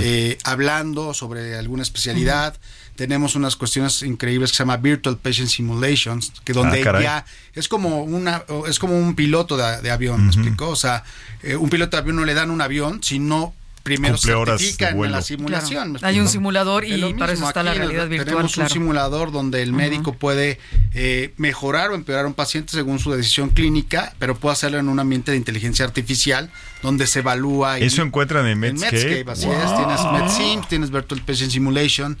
[0.00, 2.56] Eh, hablando sobre alguna especialidad.
[3.00, 7.66] Tenemos unas cuestiones increíbles que se llama Virtual Patient Simulations, que donde Ah, ya es
[7.66, 10.68] como una es como un piloto de, de avión, ¿me explico?
[10.68, 11.02] O sea,
[11.42, 14.66] eh, un piloto de avión no le dan un avión, sino primero Cumple horas de
[14.66, 15.92] certifican en la simulación.
[15.92, 16.12] ¿me Claro.
[16.14, 18.26] Hay un simulador y Es para eso está la realidad virtual.
[18.26, 18.66] Tenemos claro.
[18.68, 20.58] un simulador donde el médico puede
[20.92, 24.90] eh, mejorar o empeorar a un paciente según su decisión clínica, pero puede hacerlo en
[24.90, 26.50] un ambiente de inteligencia artificial
[26.82, 27.78] donde se evalúa.
[27.80, 29.24] y- Eso encuentran en en Medscape.
[29.24, 29.54] Medscape, así Wow.
[29.54, 29.76] es.
[29.76, 32.18] Tienes MedSims, tienes Virtual Patient Simulation.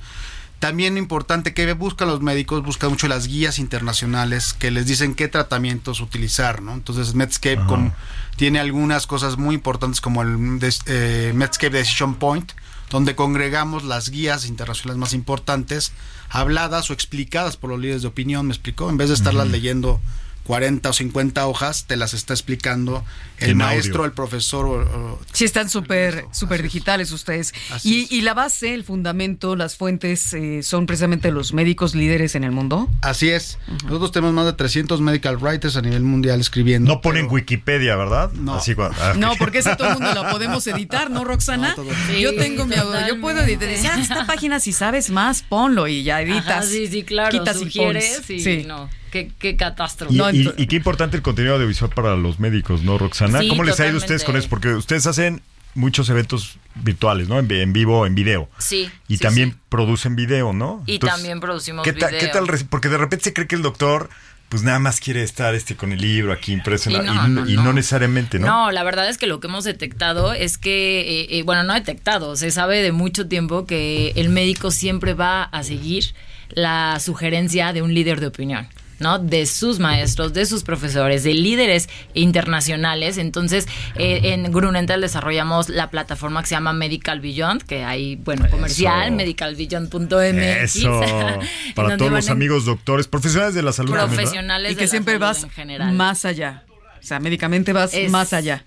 [0.60, 5.26] También importante que buscan los médicos, buscan mucho las guías internacionales que les dicen qué
[5.26, 6.74] tratamientos utilizar, ¿no?
[6.74, 7.66] Entonces Medscape Ajá.
[7.66, 7.94] como-
[8.36, 12.52] tiene algunas cosas muy importantes como el eh, Medscape Decision Point,
[12.90, 15.92] donde congregamos las guías internacionales más importantes,
[16.28, 18.90] habladas o explicadas por los líderes de opinión, ¿me explicó?
[18.90, 20.00] En vez de estarlas leyendo
[20.44, 23.04] 40 o 50 hojas, te las está explicando
[23.38, 24.04] el En maestro, audio.
[24.06, 24.80] el profesor o-
[25.12, 27.52] o Sí, están súper súper digitales ustedes.
[27.84, 32.44] Y, y la base, el fundamento, las fuentes eh, son precisamente los médicos líderes en
[32.44, 32.88] el mundo.
[33.02, 33.58] Así es.
[33.84, 36.90] Nosotros tenemos más de 300 medical writers a nivel mundial escribiendo.
[36.92, 38.32] No ponen pero- Wikipedia, ¿verdad?
[38.32, 38.54] No.
[38.56, 41.70] Así, ah, No, porque esa todo el mundo la podemos editar, ¿no, Roxana?
[41.70, 43.68] No, todo- Sí, yo tengo mi audio, yo puedo editar.
[43.94, 46.46] ah, esta página si sabes más, ponlo y ya editas.
[46.48, 47.30] Ajá, sí, sí, claro.
[47.38, 48.28] Quitas y pones.
[48.30, 48.64] y Sí.
[48.66, 48.88] no.
[49.10, 50.14] Qué, qué catástrofe.
[50.14, 53.40] Y, No, y- ento- y qué importante el contenido audiovisual para los médicos, ¿no, Roxana?
[53.40, 54.26] Sí, ¿Cómo les ha ido a ustedes totalmente.
[54.26, 54.48] con eso?
[54.48, 55.42] Porque ustedes hacen
[55.74, 57.38] muchos eventos virtuales, ¿no?
[57.38, 58.48] En, vi- en vivo, en video.
[58.58, 58.90] Sí.
[59.08, 59.56] Y sí, también sí.
[59.68, 60.82] producen video, ¿no?
[60.86, 62.08] Y también producimos ¿qué video.
[62.18, 62.46] ¿Qué tal?
[62.68, 64.10] Porque de repente se cree que el doctor,
[64.48, 66.90] pues nada más quiere estar este con el libro aquí impreso.
[66.90, 67.72] Y la- no, y, no, y no no.
[67.72, 68.46] necesariamente, ¿no?
[68.46, 71.74] No, la verdad es que lo que hemos detectado es que, eh, eh, bueno, no
[71.74, 76.14] detectado, se sabe de mucho tiempo que el médico siempre va a seguir
[76.48, 78.66] la sugerencia de un líder de opinión.
[79.00, 79.18] ¿No?
[79.18, 83.18] De sus maestros, de sus profesores, de líderes internacionales.
[83.18, 88.48] Entonces, eh, en Grunenthal desarrollamos la plataforma que se llama Medical Beyond, que hay, bueno,
[88.50, 90.76] comercial, medicalbeyond.mx.
[90.76, 91.00] Eso.
[91.74, 93.92] Para todos los amigos doctores, profesionales de la salud.
[93.92, 95.92] profesionales Y de que la siempre salud vas en general.
[95.94, 96.64] más allá.
[97.00, 98.64] O sea, médicamente vas Es- más allá.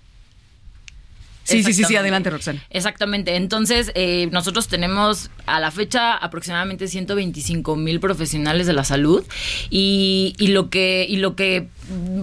[1.44, 2.64] Sí, sí, sí, sí, adelante, Roxana.
[2.70, 3.36] Exactamente.
[3.36, 9.24] Entonces, eh, nosotros tenemos a la fecha aproximadamente 125 mil profesionales de la salud
[9.70, 11.68] y, y lo que y lo que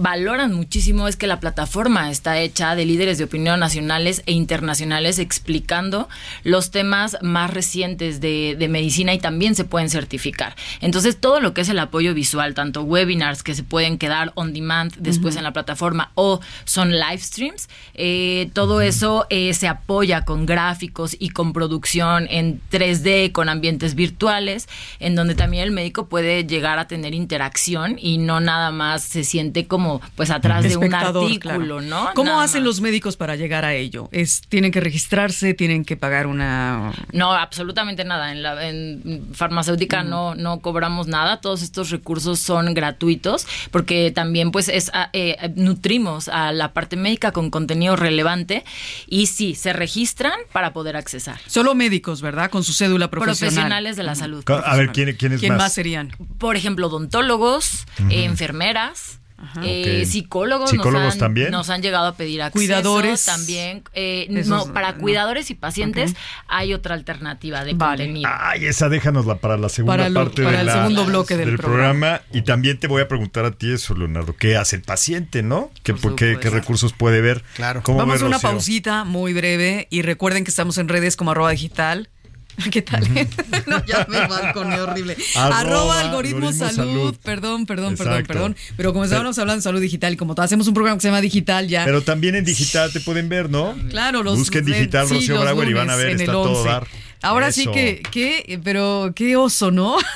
[0.00, 5.20] valoran muchísimo es que la plataforma está hecha de líderes de opinión nacionales e internacionales
[5.20, 6.08] explicando
[6.42, 10.56] los temas más recientes de, de medicina y también se pueden certificar.
[10.80, 14.52] Entonces, todo lo que es el apoyo visual, tanto webinars que se pueden quedar on
[14.52, 20.24] demand después en la plataforma o son live streams, eh, todo eso eh, se apoya
[20.24, 24.68] con gráficos y con producción en 3D, con ambientes virtuales,
[25.00, 29.24] en donde también el médico puede llegar a tener interacción y no nada más se
[29.24, 31.80] siente como pues atrás de un artículo, claro.
[31.80, 32.10] ¿no?
[32.14, 32.66] ¿Cómo Nada hacen más.
[32.66, 34.08] los médicos para llegar a ello?
[34.12, 35.54] ¿Es, ¿Tienen que registrarse?
[35.54, 36.92] ¿Tienen que pagar una...?
[37.12, 38.32] No, absolutamente nada.
[38.32, 41.40] En la en farmacéutica no, no cobramos nada.
[41.40, 46.96] Todos estos recursos son gratuitos porque también pues es a- eh, nutrimos a la parte
[46.96, 48.64] médica con contenido relevante
[49.12, 51.38] y sí, se registran para poder accesar.
[51.46, 52.50] Solo médicos, ¿verdad?
[52.50, 53.52] Con su cédula profesional.
[53.52, 54.42] Profesionales de la salud.
[54.48, 55.64] A ver, ¿quién, quién es ¿Quién más?
[55.64, 56.16] más serían?
[56.38, 59.20] Por ejemplo, odontólogos, eh, enfermeras.
[59.62, 60.04] Eh.
[60.06, 61.50] Psicólogos, ¿Psicólogos nos, han, también?
[61.50, 62.58] nos han llegado a pedir acceso.
[62.58, 63.24] Cuidadores.
[63.24, 63.82] También.
[63.92, 64.98] eh, Esos, no, para no.
[64.98, 66.14] cuidadores y pacientes
[66.48, 68.04] hay otra alternativa de Vale.
[68.04, 68.30] contenido.
[68.32, 71.36] Ay, esa déjanosla para la segunda Para lo- parte para de el la- segundo bloque
[71.36, 72.20] del programa.
[72.32, 74.34] Y también te voy a preguntar a ti eso, Leonardo.
[74.36, 75.70] ¿Qué hace el paciente, no?
[75.82, 76.50] ¿Qué, Por qué- qué supuesto.
[76.58, 77.42] recursos puede ver?
[77.56, 77.82] Claro.
[77.82, 78.50] ¿Cómo Vamos ve, a una Rocío?
[78.50, 82.08] pausita muy breve y recuerden que estamos en redes como arroba digital.
[82.70, 83.02] ¿Qué tal?
[83.66, 85.16] no, ya me balconé horrible.
[85.34, 86.92] Arroba Arroba, algoritmo, algoritmo salud.
[86.92, 87.16] salud.
[87.22, 88.32] Perdón, perdón, perdón, Exacto.
[88.32, 88.56] perdón.
[88.76, 91.20] Pero como estábamos hablando de salud digital y como hacemos un programa que se llama
[91.20, 91.84] Digital ya.
[91.84, 93.74] Pero también en digital te pueden ver, ¿no?
[93.90, 96.30] Claro, los Busquen digital sí, Rocío los Brauer y van a ver, en está el
[96.30, 96.68] todo 11.
[96.68, 96.86] dar.
[97.22, 99.96] Ahora sí que, que, pero qué oso, ¿no?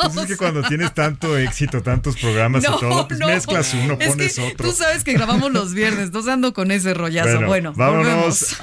[0.00, 4.08] Pues es que cuando tienes tanto éxito, tantos programas y todo, pues mezclas uno, Es
[4.08, 4.68] pones que otro.
[4.68, 7.46] Tú sabes que grabamos los viernes, entonces ando con ese rollazo.
[7.46, 8.56] Bueno, vámonos volvemos.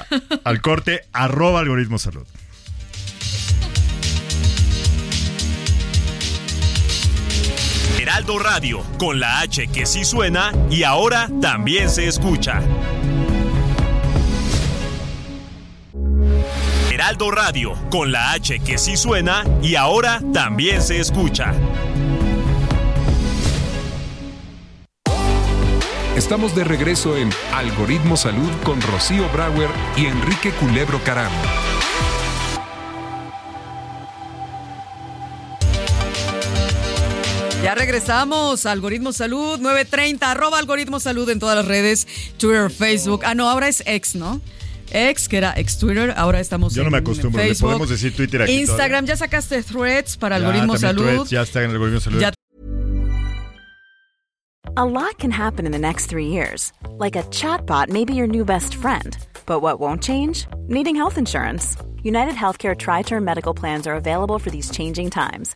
[0.43, 2.25] al corte, arroba algoritmo salud.
[8.13, 12.61] Heraldo Radio, con la H que sí suena y ahora también se escucha.
[16.91, 21.55] Heraldo Radio, con la H que sí suena y ahora también se escucha.
[26.15, 31.31] Estamos de regreso en Algoritmo Salud con Rocío Brauer y Enrique Culebro Caram.
[37.63, 38.65] Ya regresamos.
[38.65, 42.05] Algoritmo Salud 930, arroba Algoritmo Salud en todas las redes,
[42.37, 43.21] Twitter, Facebook.
[43.23, 44.41] Ah, no, ahora es X, ¿no?
[44.91, 47.69] X, que era ex Twitter, ahora estamos Yo no en me acostumbro, Facebook.
[47.69, 51.03] podemos decir Twitter aquí Instagram, ya sacaste threads para Ya, Algoritmo Salud.
[51.03, 52.19] Threads, ya está en algoritmo salud.
[52.19, 52.31] Ya
[54.75, 56.73] A lot can happen in the next three years.
[56.99, 59.15] Like a chatbot may be your new best friend.
[59.45, 60.47] But what won't change?
[60.67, 61.75] Needing health insurance.
[62.03, 65.55] United Healthcare Tri Term Medical Plans are available for these changing times.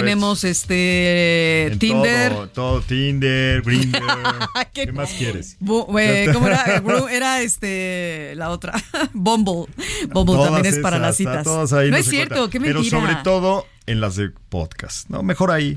[0.00, 2.32] Tenemos este En Tinder.
[2.32, 4.00] Todo, todo Tinder, Grindr.
[4.72, 5.56] ¿Qué- ¿Qué más quieres?
[5.98, 6.82] Eh, ¿Cómo era?
[7.10, 8.72] Era este la otra.
[9.12, 9.66] Bumble.
[10.10, 11.44] Bumble Todas también es para esas, las citas.
[11.44, 12.80] todas ahí, no, no es cierto, qué mentira.
[12.80, 15.22] Pero sobre todo en las de podcast, ¿no?
[15.22, 15.74] Mejor ahí.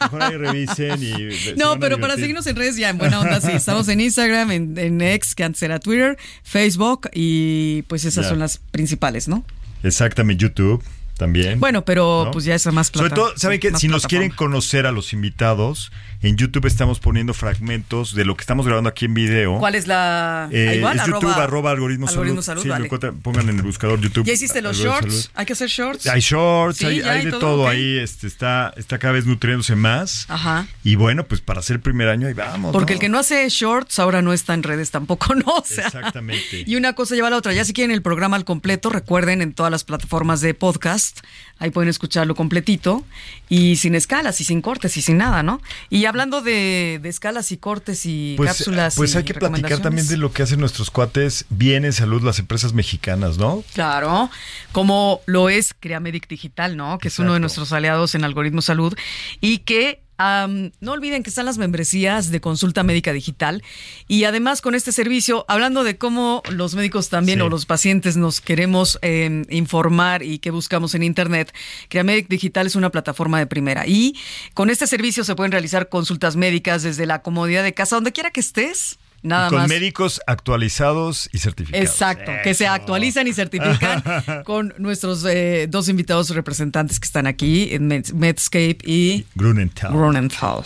[0.00, 1.14] Mejor ahí revisen y.
[1.56, 3.52] No, pero para seguirnos en redes ya en buena onda, sí.
[3.52, 8.30] Estamos en Instagram, en, en X, que antes era Twitter, Facebook, y pues esas Ya.
[8.30, 9.44] son las principales, ¿no?
[9.82, 10.82] Exactamente, YouTube
[11.16, 11.58] también.
[11.60, 12.30] Bueno, pero ¿no?
[12.30, 13.68] pues ya es más Sobre plata- todo, ¿saben qué?
[13.68, 14.08] Si nos plataforma.
[14.08, 15.90] quieren conocer a los invitados,
[16.28, 19.58] en YouTube estamos poniendo fragmentos de lo que estamos grabando aquí en video.
[19.58, 20.48] ¿Cuál es la...?
[20.52, 22.62] Eh, ahí van, es YouTube, arroba algoritmo, algoritmo salud.
[22.62, 24.24] salud, Sí, lo pongan en el buscador YouTube.
[24.24, 25.12] ¿Ya hiciste los shorts?
[25.12, 25.26] Salud.
[25.34, 26.06] ¿Hay que hacer shorts?
[26.06, 29.26] Hay shorts, Sí, hay, ya hay hay de todo, ahí, este, está, está cada vez
[29.26, 30.26] nutriéndose más.
[30.28, 30.66] Ajá.
[30.82, 32.72] Y bueno, pues para hacer el primer año, ahí vamos.
[32.72, 32.96] Porque ¿no?
[32.96, 35.56] el que no hace shorts ahora no está en redes tampoco, ¿no?
[35.56, 36.64] O sea, Exactamente.
[36.66, 37.52] Y una cosa lleva a la otra.
[37.52, 41.20] Ya si quieren el programa al completo, recuerden en todas las plataformas de podcast,
[41.58, 43.04] ahí pueden escucharlo completito
[43.48, 45.60] y sin escalas y sin cortes y sin nada, ¿no?
[45.90, 48.94] Y hablando de, de escalas y cortes y Pues, cápsulas.
[48.96, 52.22] pues y hay que platicar también de lo que hacen nuestros cuates bien en salud,
[52.22, 53.62] las empresas mexicanas, ¿no?
[53.74, 54.30] Claro,
[54.72, 56.98] como lo es Creamedic Digital, ¿no?
[56.98, 58.94] Que es uno de nuestros aliados en Algoritmo Salud
[59.40, 63.62] y que no olviden que están las membresías de consulta médica digital
[64.08, 67.42] y además con este servicio, hablando de cómo los médicos también Sí.
[67.42, 71.52] o los pacientes nos queremos eh, informar y qué buscamos en Internet,
[71.88, 74.16] Creamedic Digital es una plataforma de primera y
[74.54, 78.30] con este servicio se pueden realizar consultas médicas desde la comodidad de casa, donde quiera
[78.30, 78.98] que estés.
[79.26, 79.68] Nada con más.
[79.68, 81.86] médicos actualizados y certificados.
[81.88, 84.02] Exacto, que se actualizan y certifican
[84.44, 89.92] con nuestros eh, dos invitados representantes que están aquí, en Med- Medscape y Grunenthal.
[89.92, 90.62] Grunenthal.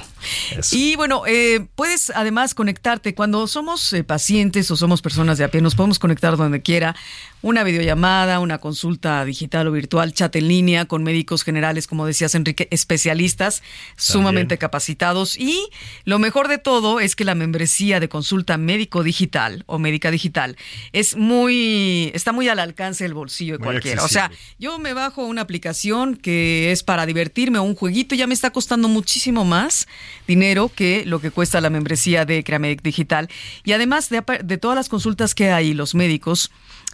[0.73, 5.51] Y bueno, eh, puedes además conectarte cuando somos eh, pacientes o somos personas de a
[5.51, 6.97] pie, nos podemos conectar donde quiera.
[7.43, 12.35] Una videollamada, una consulta digital o virtual, chat en línea con médicos generales, como decías
[12.35, 13.63] Enrique, especialistas
[13.97, 15.39] sumamente capacitados.
[15.39, 15.69] Y
[16.05, 20.57] lo mejor de todo es que la membresía de consulta médico digital o médica digital
[20.93, 24.05] es muy, está muy al alcance del bolsillo de Muy cualquiera.
[24.05, 28.27] O sea, yo me bajo una aplicación que es para divertirme o un jueguito, ya
[28.27, 29.89] me está costando muchísimo más
[30.27, 33.29] dinero que lo que cuesta la membresía de Creamedic Digital.
[33.65, 36.51] Y además de, de todas las consultas que hay, los médicos,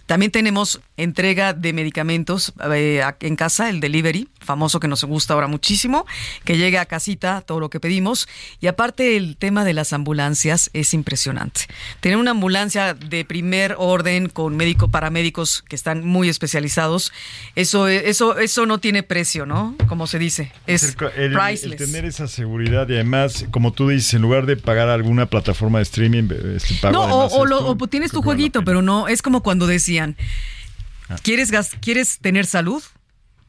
[0.07, 5.45] también tenemos entrega de medicamentos eh, en casa, el delivery, famoso que nos gusta ahora
[5.47, 6.05] muchísimo,
[6.43, 8.27] que llega a casita todo lo que pedimos.
[8.59, 11.61] Y aparte el tema de las ambulancias es impresionante.
[11.99, 17.11] Tener una ambulancia de primer orden con médico, paramédicos que están muy especializados,
[17.55, 19.75] eso, eso, eso no tiene precio, ¿no?
[19.87, 21.77] Como se dice, es el, el priceless.
[21.77, 25.83] tener esa seguridad y además, como tú dices, en lugar de pagar alguna plataforma de
[25.83, 29.43] streaming, este, pago No, o, o lo- o tienes tu jueguito, pero no, es como
[29.43, 30.15] cuando decían,
[31.23, 32.83] ¿quieres, gas- ¿quieres tener salud?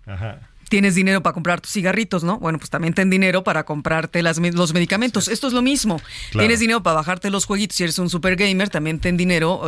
[0.07, 0.41] Ajá.
[0.69, 2.39] Tienes dinero para comprar tus cigarritos, ¿no?
[2.39, 5.29] Bueno, pues también ten dinero para comprarte las, los medicamentos.
[5.29, 5.97] Esto es lo mismo.
[6.31, 6.41] Claro.
[6.45, 7.77] Tienes dinero para bajarte los jueguitos.
[7.77, 9.63] Si eres un super gamer, también ten dinero.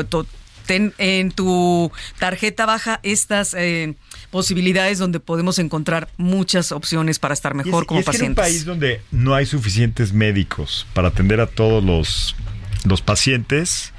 [0.66, 3.94] Ten en tu tarjeta baja estas eh,
[4.30, 8.16] posibilidades donde podemos encontrar muchas opciones para estar Y es- mejor y como es que
[8.18, 8.44] en un pacientes.
[8.44, 12.36] país donde no hay suficientes médicos para atender a todos los,
[12.84, 13.94] los pacientes,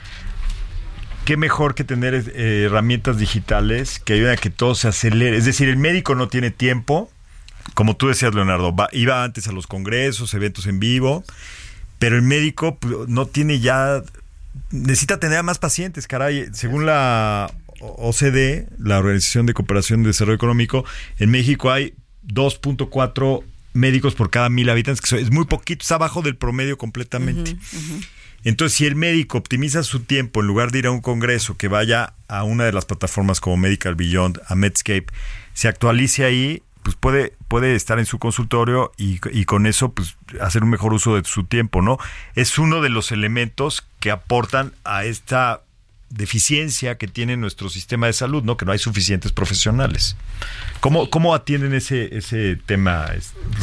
[1.26, 5.38] qué mejor que tener eh, herramientas digitales que ayuden a que todo se acelere.
[5.38, 7.10] Es decir, el médico no tiene tiempo,
[7.74, 11.24] como tú decías, Leonardo, va- iba antes a los congresos, eventos en vivo,
[12.00, 14.02] pero el médico pues, no tiene ya
[14.72, 16.48] necesita tener a más pacientes, caray.
[16.54, 20.84] Según la OCDE, la Organización de Cooperación y Desarrollo Económico,
[21.20, 21.94] en México hay
[22.28, 27.56] 2.4 médicos por cada mil habitantes, que es muy poquito, es abajo del promedio completamente.
[28.44, 31.68] Entonces, si el médico optimiza su tiempo en lugar de ir a un congreso, que
[31.68, 35.08] vaya a una de las plataformas como Medical Beyond, a Medscape,
[35.54, 40.16] se actualice ahí, pues puede, puede estar en su consultorio y, y con eso pues
[40.40, 42.00] hacer un mejor uso de su tiempo, ¿no?
[42.36, 45.62] Es uno de los elementos que aportan a esta
[46.12, 48.58] deficiencia que tiene nuestro sistema de salud, ¿no?
[48.58, 50.16] Que no hay suficientes profesionales.
[50.80, 53.08] ¿Cómo, cómo atienden ese, ese tema,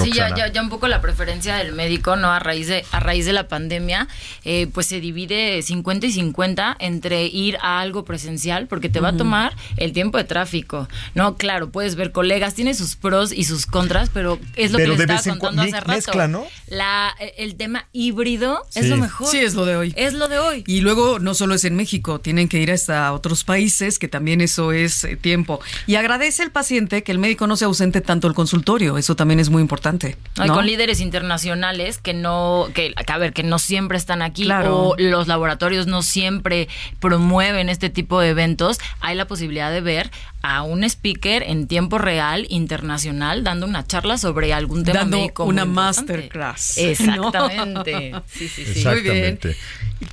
[0.03, 2.31] Sí, ya, ya, ya un poco la preferencia del médico, ¿no?
[2.33, 4.07] A raíz de, a raíz de la pandemia,
[4.45, 9.09] eh, pues se divide 50 y 50 entre ir a algo presencial, porque te va
[9.09, 10.89] a tomar el tiempo de tráfico.
[11.15, 14.93] No, claro, puedes ver colegas, tiene sus pros y sus contras, pero es lo Pero
[14.93, 15.93] que de les vez estaba en contando cuando hace rato.
[15.97, 16.47] mezcla, ¿no?
[16.69, 19.29] La, el tema híbrido es lo mejor.
[19.29, 19.93] Sí, es lo de hoy.
[19.97, 20.63] Es lo de hoy.
[20.67, 24.41] Y luego no solo es en México, tienen que ir hasta otros países, que también
[24.41, 25.59] eso es eh, tiempo.
[25.89, 29.41] Y agradece el paciente que el médico no se ausente tanto el consultorio, eso también
[29.41, 30.17] es muy importante.
[30.37, 34.45] No, con líderes internacionales que no, que, que, a ver, que no siempre están aquí
[34.45, 34.91] Claro.
[34.91, 36.69] o los laboratorios no siempre
[37.01, 41.99] promueven este tipo de eventos, hay la posibilidad de ver a un speaker en tiempo
[41.99, 46.79] real internacional dando una charla sobre algún tema Dando médico muy una masterclass.
[46.79, 48.13] Exactamente.
[48.27, 48.71] Sí, sí, sí.
[48.79, 49.57] Exactamente.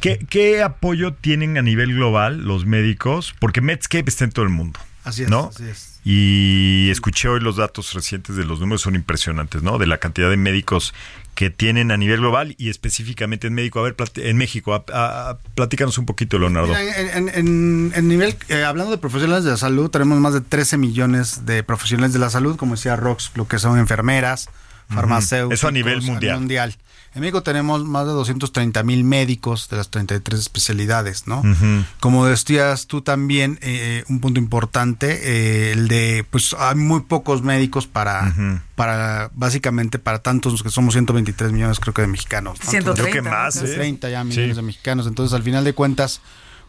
[0.02, 3.34] ¿Qué, qué apoyo tienen a nivel global los médicos?
[3.40, 4.80] Porque Medscape está en todo el mundo.
[5.04, 5.52] Así es, ¿no?
[5.54, 6.00] así es.
[6.04, 9.78] Y escuché hoy los datos recientes de los números, son impresionantes, ¿no?
[9.78, 10.94] De la cantidad de médicos
[11.36, 13.80] que tienen a nivel global y específicamente en México.
[13.80, 16.76] A ver, en México, a- a- a- platícanos un poquito, Leonardo.
[16.78, 20.42] En, en- en- en nivel, eh, hablando de profesionales de la salud, tenemos más de
[20.42, 24.50] 13 millones de profesionales de la salud, como decía Rox, lo que son enfermeras,
[24.90, 25.60] farmacéuticos.
[25.60, 26.40] Eso a nivel mundial.
[26.40, 26.76] mundial.
[27.16, 31.42] En México tenemos más de 230 mil médicos de las 33 especialidades, ¿no?
[32.02, 37.42] Como decías tú también, eh, un punto importante, eh, el de, pues hay muy pocos
[37.42, 38.34] médicos para,
[38.76, 42.60] para, básicamente para tantos que somos 123 millones creo que de mexicanos.
[42.64, 42.70] ¿no?
[42.70, 43.76] 130, Entonces, Creo que más, ¿eh?
[43.76, 44.28] 30 ya Sí.
[44.28, 45.08] millones de mexicanos.
[45.08, 46.20] Entonces, al final de cuentas,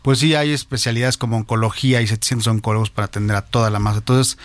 [0.06, 3.98] pues sí hay especialidades como oncología y 700 oncólogos para atender a toda la masa.
[3.98, 4.38] Entonces,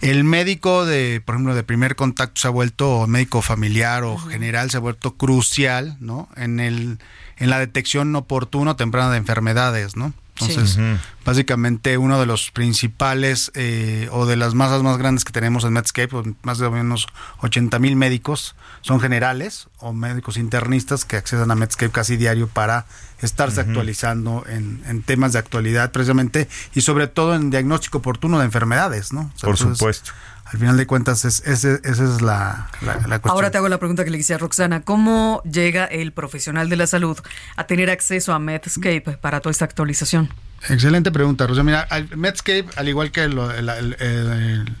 [0.00, 4.16] el médico de, por ejemplo, de primer contacto se ha vuelto, o médico familiar o
[4.16, 6.30] general, se ha vuelto crucial, ¿no?
[6.34, 6.98] En el,
[7.36, 10.14] en la detección oportuna o temprana de enfermedades, ¿no?
[10.40, 10.80] Entonces, Sí.
[11.24, 15.72] Básicamente uno de los principales eh, o de las masas más grandes que tenemos en
[15.72, 17.06] Medscape, pues, más de menos
[17.42, 22.86] 80 mil médicos, son generales o médicos internistas que accedan a Medscape casi diario para
[23.20, 28.46] estarse actualizando en, en temas de actualidad precisamente y sobre todo en diagnóstico oportuno de
[28.46, 29.20] enfermedades, ¿no?
[29.20, 30.12] O sea, Por entonces, supuesto.
[30.52, 33.30] Al final de cuentas, es, ese- esa es la, la, la cuestión.
[33.32, 34.82] Ahora te hago la pregunta que le hice a Roxana.
[34.82, 37.18] ¿Cómo llega el profesional de la salud
[37.56, 40.28] a tener acceso a Medscape para toda esta actualización?
[40.68, 41.62] Excelente pregunta, Rosa.
[41.62, 44.76] Mira, Medscape, al igual que lo- el, el- el-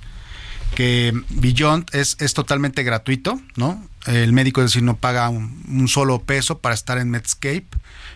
[0.74, 3.86] que Beyond es, es totalmente gratuito, ¿no?
[4.06, 7.66] El médico, es decir, no paga un, un solo peso para estar en Medscape.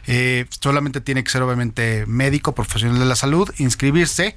[0.06, 4.36] Eh, solamente tiene que ser obviamente médico, profesional de la salud, inscribirse.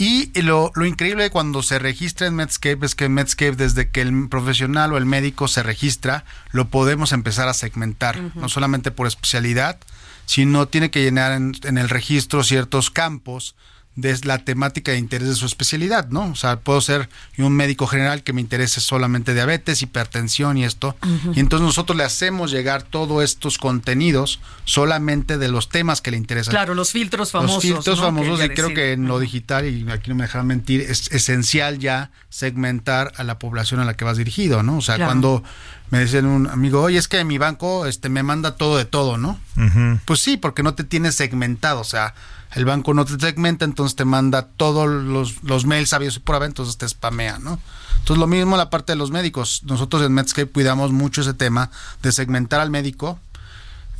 [0.00, 3.90] Y lo, lo increíble de cuando se registra en Medscape es que en Medscape, desde
[3.90, 8.92] que el profesional o el médico se registra, lo podemos empezar a segmentar, no solamente
[8.92, 9.78] por especialidad,
[10.24, 13.54] sino tiene que llenar en, en el registro ciertos campos
[14.00, 16.30] de la temática de interés de su especialidad, ¿no?
[16.30, 20.96] O sea, puedo ser un médico general que me interese solamente diabetes, hipertensión y esto.
[21.34, 26.16] Y entonces nosotros le hacemos llegar todos estos contenidos solamente de los temas que le
[26.16, 26.52] interesan.
[26.52, 27.64] Claro, los filtros famosos.
[27.64, 28.04] Los filtros ¿no?
[28.04, 31.78] famosos, y creo que en lo digital, y aquí no me dejan mentir, es esencial
[31.78, 34.78] ya segmentar a la población a la que vas dirigido, ¿no?
[34.78, 35.10] O sea, Claro.
[35.10, 35.44] cuando
[35.90, 39.16] me decían un amigo, oye, es que mi banco este, me manda todo de todo,
[39.16, 39.38] ¿no?
[40.04, 42.14] Pues sí, porque no te tiene segmentado, o sea,
[42.52, 46.36] el banco no te segmenta, entonces te manda todos los, los mails sabios y por
[46.36, 47.60] haber, entonces te spamea, ¿no?
[47.98, 49.62] Entonces lo mismo la parte de los médicos.
[49.64, 51.70] Nosotros en Medscape cuidamos mucho ese tema
[52.02, 53.18] de segmentar al médico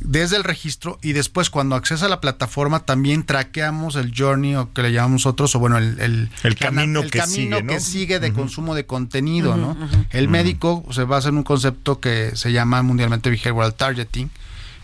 [0.03, 4.73] desde el registro y después cuando accesa a la plataforma también traqueamos el journey o
[4.73, 7.73] que le llamamos nosotros o bueno el, el, camino el que camino sigue, ¿no?
[7.73, 9.77] que sigue de consumo de contenido, ¿no?
[10.09, 14.29] El médico se basa en un concepto que se llama mundialmente behavioral targeting,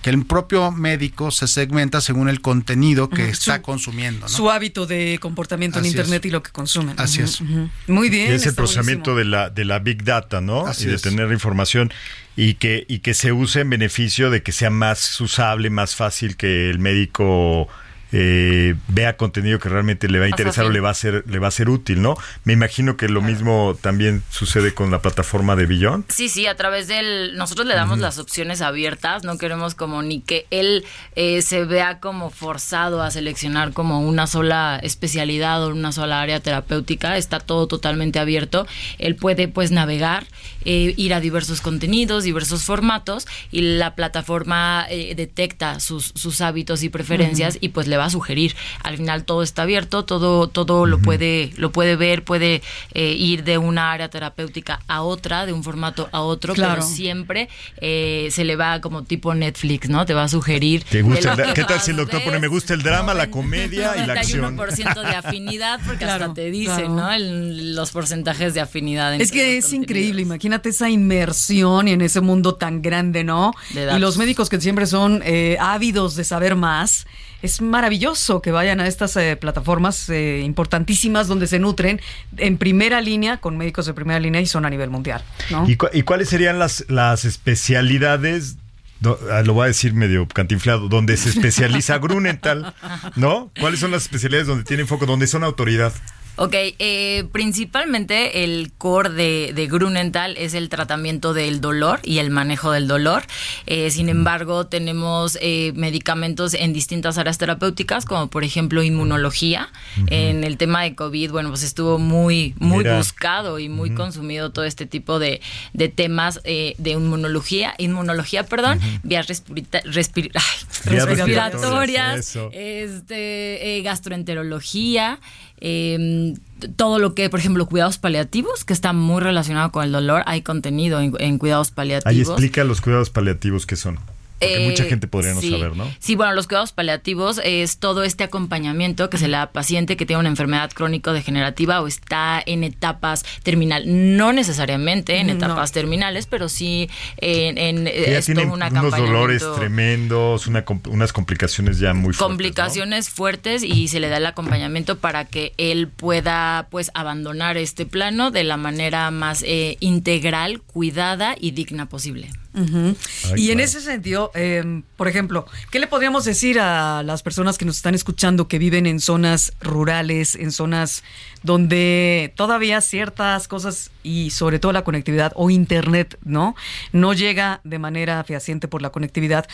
[0.02, 4.30] que el propio médico se segmenta según el contenido que está Su- consumiendo, ¿no?
[4.30, 5.96] Su hábito de comportamiento Así en es.
[5.98, 6.96] Internet y lo que consumen.
[6.98, 7.42] Así es.
[7.88, 8.32] Muy bien.
[8.32, 9.38] Y es el procesamiento buenísimo.
[9.38, 10.66] de la, de la Big Data, ¿no?
[10.68, 11.02] Así y de es.
[11.02, 11.92] tener información
[12.36, 16.38] y que, y que se use en beneficio de que sea más usable, más fácil
[16.38, 17.68] que el médico
[18.12, 21.24] eh, vea contenido que realmente le va a Más interesar o le va a ser,
[21.28, 22.16] le va a ser útil, ¿no?
[22.44, 26.06] Me imagino que lo mismo también sucede con la plataforma de Beyond.
[26.10, 27.36] Sí, sí, a través del...
[27.36, 30.86] Nosotros le damos las opciones abiertas, no queremos como ni que él
[31.16, 36.40] eh, se vea como forzado a seleccionar como una sola especialidad o una sola área
[36.40, 38.68] terapéutica, está todo totalmente abierto.
[39.00, 40.26] Él puede pues navegar,
[40.66, 46.84] eh, ir a diversos contenidos, diversos formatos y la plataforma eh, detecta sus, sus hábitos
[46.84, 48.56] y preferencias y pues le va a sugerir.
[48.84, 52.62] Al final todo está abierto, todo, todo lo puede, lo puede ver, puede
[52.94, 56.76] eh, ir de una área terapéutica a otra, de un formato a otro, Claro.
[56.76, 57.50] pero siempre
[57.82, 60.06] eh, se le va como tipo Netflix, ¿no?
[60.06, 60.84] Te va a sugerir.
[60.90, 63.94] ¿Te gusta el ¿Qué tal si el doctor pone me gusta el drama, la comedia
[64.02, 64.56] y la acción?
[64.58, 66.90] 91% de afinidad, porque Claro, hasta te dice, claro.
[66.90, 67.12] ¿no?
[67.12, 69.14] El- los porcentajes de afinidad.
[69.20, 73.54] Es que es increíble, imagínate esa inmersión en ese mundo tan grande, ¿no?
[73.74, 77.06] Y los médicos que siempre son eh, ávidos de saber más.
[77.48, 82.02] Es maravilloso que vayan a estas eh, plataformas eh, importantísimas donde se nutren
[82.38, 85.64] en primera línea con médicos de primera línea y son a nivel mundial, ¿no?
[85.70, 88.58] ¿Y, cu- y cuáles serían las, las especialidades?
[89.00, 92.74] do- ah, lo voy a decir medio cantinflado, donde se especializa Grunenthal,
[93.16, 93.52] ¿no?
[93.60, 95.94] ¿Cuáles son las especialidades donde tienen foco, donde son autoridad?
[96.38, 102.30] Ok, eh, principalmente el core de, de Grunenthal es el tratamiento del dolor y el
[102.30, 103.24] manejo del dolor.
[103.66, 109.70] Eh, sin embargo, tenemos eh, medicamentos en distintas áreas terapéuticas, como por ejemplo inmunología.
[110.08, 112.98] En el tema de COVID, bueno, pues estuvo muy, muy Mira.
[112.98, 115.42] buscado y muy consumido todo este tipo de,
[115.74, 123.78] de temas eh, de inmunología, inmunología, perdón, vías respirita- respir- ay, Vías respiratorias, respiratorias, este,
[123.78, 125.20] eh, gastroenterología,
[125.60, 126.34] eh,
[126.76, 130.42] todo lo que, por ejemplo, cuidados paliativos, que está muy relacionado con el dolor, hay
[130.42, 132.30] contenido en, en cuidados Ahí paliativos.
[132.30, 134.00] explica los cuidados paliativos que son.
[134.40, 135.50] Porque Eh, mucha gente podría no sí.
[135.52, 135.92] saber, ¿no?
[136.00, 139.98] Sí, bueno, los cuidados paliativos es todo este acompañamiento que se le da a paciente
[139.98, 143.84] que tiene una enfermedad crónico-degenerativa o está en etapas terminal.
[143.88, 145.34] No necesariamente en No.
[145.34, 150.64] etapas terminales, pero sí en, en ya es todo tienen un unos dolores tremendos, una
[150.90, 152.22] unas complicaciones ya muy fuertes.
[152.22, 152.28] ¿no?
[152.28, 157.86] complicaciones fuertes y se le da el acompañamiento para que él pueda pues abandonar este
[157.86, 162.30] plano de la manera más eh, integral, cuidada y digna posible.
[162.58, 162.96] Ay,
[163.36, 167.66] y en ese sentido, eh, por ejemplo, ¿qué le podríamos decir a las personas que
[167.66, 171.04] nos están escuchando que viven en zonas rurales, en zonas
[171.44, 176.56] donde todavía ciertas cosas y sobre todo la conectividad o internet, ¿no?
[176.92, 179.48] No llega de manera fehaciente por la conectividad.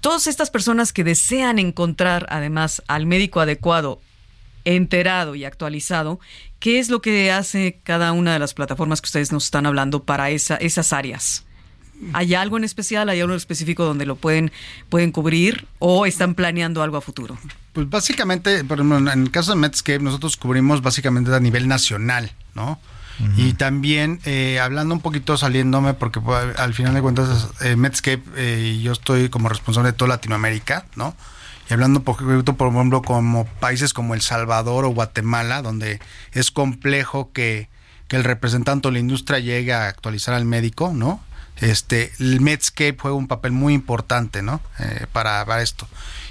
[0.00, 4.00] Todas estas personas que desean encontrar además al médico adecuado
[4.64, 6.20] enterado y actualizado,
[6.58, 10.04] ¿qué es lo que hace cada una de las plataformas que ustedes nos están hablando
[10.04, 11.44] para esa, esas áreas?
[12.12, 14.52] ¿Hay algo en especial, hay algo específico donde lo pueden,
[14.88, 17.38] pueden cubrir o están planeando algo a futuro?
[17.72, 22.32] Pues básicamente, por ejemplo, en el caso de Medscape, nosotros cubrimos básicamente a nivel nacional,
[22.54, 22.78] ¿no?
[23.36, 28.22] Y también, eh, hablando un poquito, saliéndome, porque pues, al final de cuentas, eh, Medscape,
[28.34, 31.14] eh, yo estoy como responsable de toda Latinoamérica, ¿no?
[31.70, 36.00] Y hablando un poquito, por ejemplo, como países como El Salvador o Guatemala, donde
[36.32, 37.68] es complejo que,
[38.08, 41.20] que que el representante de la industria llegue a actualizar al médico, ¿no?
[41.60, 44.60] Este, el Medscape juega un papel muy importante, ¿no?
[44.80, 45.86] Eh, para, para esto.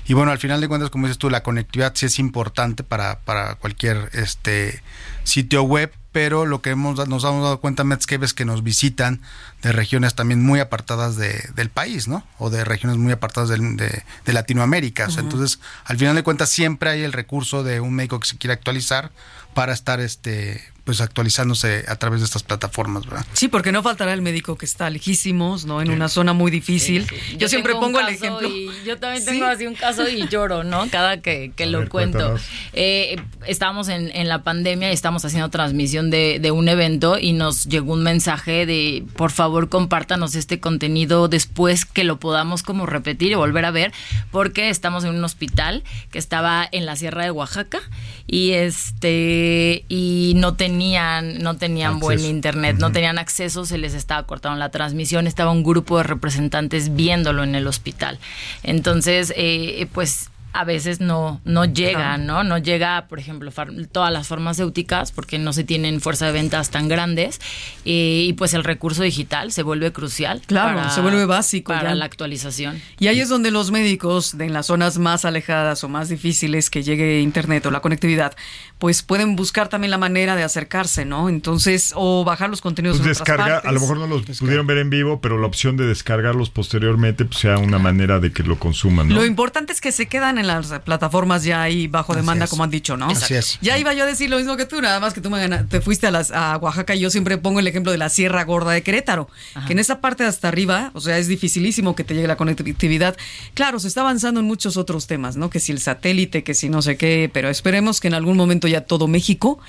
[0.06, 3.20] Y bueno, al final de cuentas, como dices tú, la conectividad sí es importante para,
[3.20, 4.84] para cualquier este
[5.24, 9.22] sitio web, pero lo que hemos, nos hemos dado cuenta Medscape es que nos visitan
[9.62, 12.28] de regiones también muy apartadas de, del país, ¿no?
[12.38, 15.06] O de regiones muy apartadas del- de, de Latinoamérica.
[15.08, 15.32] O sea, Ujú.
[15.32, 18.54] Entonces, al final de cuentas, siempre hay el recurso de un médico que se quiere
[18.54, 19.10] actualizar
[19.54, 23.26] para estar este pues actualizándose a través de estas plataformas, ¿verdad?
[23.34, 25.82] Sí, porque no faltará el médico que está lejísimos, ¿no?
[25.82, 27.08] En una zona muy difícil.
[27.38, 28.48] Yo, siempre pongo el ejemplo.
[28.50, 29.30] y yo también Sí.
[29.32, 30.90] tengo así un caso y lloro, ¿no?
[30.90, 32.36] Cada que, que lo ver, cuento.
[32.74, 33.16] Eh,
[33.48, 37.66] estábamos en, en la pandemia y estamos haciendo transmisión de, de un evento y nos
[37.66, 43.32] llegó un mensaje de por favor compártanos este contenido después que lo podamos como repetir
[43.32, 43.94] y volver a ver
[44.32, 47.80] porque estamos en un hospital que estaba en la sierra de Oaxaca
[48.28, 54.24] y este y no tenían no tenían buen internet, no tenían acceso, se les estaba
[54.26, 58.18] cortando la transmisión, estaba un grupo de representantes viéndolo en el hospital.
[58.64, 62.44] Entonces, eh, pues a veces no, no llega, ¿no?
[62.44, 63.52] No llega, por ejemplo,
[63.92, 67.42] todas las farmacéuticas porque no se tienen fuerza de ventas tan grandes
[67.86, 70.42] eh, y pues el recurso digital se vuelve crucial.
[70.46, 71.96] Claro, se vuelve básico Para ya.
[71.96, 72.80] la actualización.
[73.00, 76.70] Y ahí es donde los médicos de en las zonas más alejadas o más difíciles
[76.70, 78.36] que llegue internet o la conectividad,
[78.84, 81.30] pues pueden buscar también la manera de acercarse, ¿no?
[81.30, 83.70] Entonces, o bajar los contenidos Pues en otras descarga, partes.
[83.70, 87.24] a lo mejor no los pudieron ver en vivo, pero la opción de descargarlos posteriormente
[87.24, 89.16] pues, sea una manera de que lo consuman, ¿no?
[89.16, 92.50] Lo importante es que se quedan en las plataformas ya ahí bajo Así demanda, es.
[92.50, 93.08] como han dicho, ¿no?
[93.08, 93.58] Así es.
[93.62, 95.66] Ya iba yo a decir lo mismo que tú, nada más que tú me gana-
[95.66, 98.44] te fuiste a, las, a Oaxaca y yo siempre pongo el ejemplo de la Sierra
[98.44, 99.30] Gorda de Querétaro,
[99.66, 102.36] que en esa parte de hasta arriba, o sea, es dificilísimo que te llegue la
[102.36, 103.16] conectividad.
[103.54, 105.50] Claro, se está avanzando en muchos otros temas, ¿no?
[105.50, 108.68] Que si el satélite, que si no sé qué, pero esperemos que en algún momento
[108.68, 109.60] ya todo México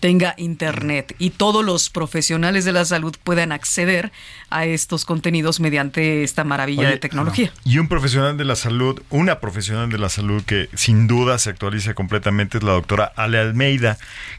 [0.00, 4.12] tenga internet y todos los profesionales de la salud puedan acceder
[4.50, 7.52] a estos contenidos mediante esta maravilla Oye, de tecnología.
[7.64, 11.50] Y un profesional de la salud, una profesional de la salud que sin duda se
[11.50, 13.98] actualiza completamente es la doctora Ale Almeida,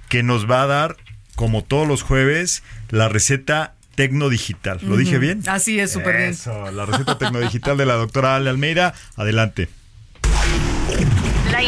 [0.09, 0.97] que nos va a dar,
[1.35, 4.79] como todos los jueves, la receta tecnodigital.
[4.83, 5.41] ¿Lo dije bien?
[5.47, 6.35] Así es, súper bien.
[6.75, 8.93] La receta tecnodigital de la doctora Ale Almeida.
[9.15, 9.69] Adelante.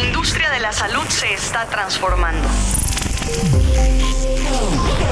[0.00, 2.48] La industria de la salud se está transformando.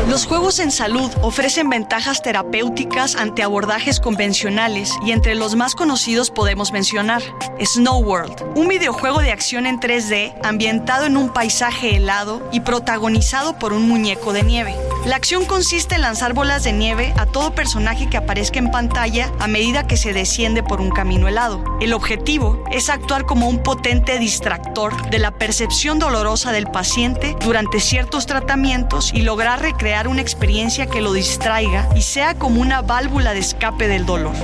[0.08, 6.30] Los juegos en salud ofrecen ventajas terapéuticas ante abordajes convencionales y entre los más conocidos
[6.30, 7.22] podemos mencionar
[7.62, 13.58] Snow World, un videojuego de acción en 3D ambientado en un paisaje helado y protagonizado
[13.58, 14.74] por un muñeco de nieve.
[15.04, 19.32] La acción consiste en lanzar bolas de nieve a todo personaje que aparezca en pantalla
[19.38, 21.64] a medida que se desciende por un camino helado.
[21.80, 27.80] El objetivo es actuar como un potente distractor de la percepción dolorosa del paciente durante
[27.80, 33.32] ciertos tratamientos y lograr recrear una experiencia que lo distraiga y sea como una válvula
[33.32, 34.34] de escape del dolor.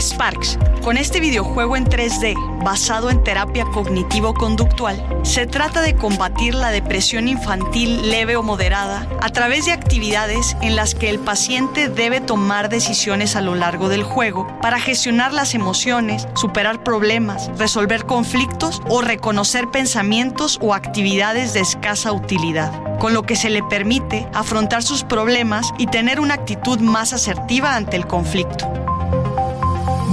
[0.00, 6.70] Sparks, con este videojuego en 3D basado en terapia cognitivo-conductual, se trata de combatir la
[6.70, 12.20] depresión infantil leve o moderada a través de actividades en las que el paciente debe
[12.20, 18.82] tomar decisiones a lo largo del juego para gestionar las emociones, superar problemas, resolver conflictos
[18.88, 24.82] o reconocer pensamientos o actividades de escasa utilidad, con lo que se le permite afrontar
[24.82, 28.87] sus problemas y tener una actitud más asertiva ante el conflicto.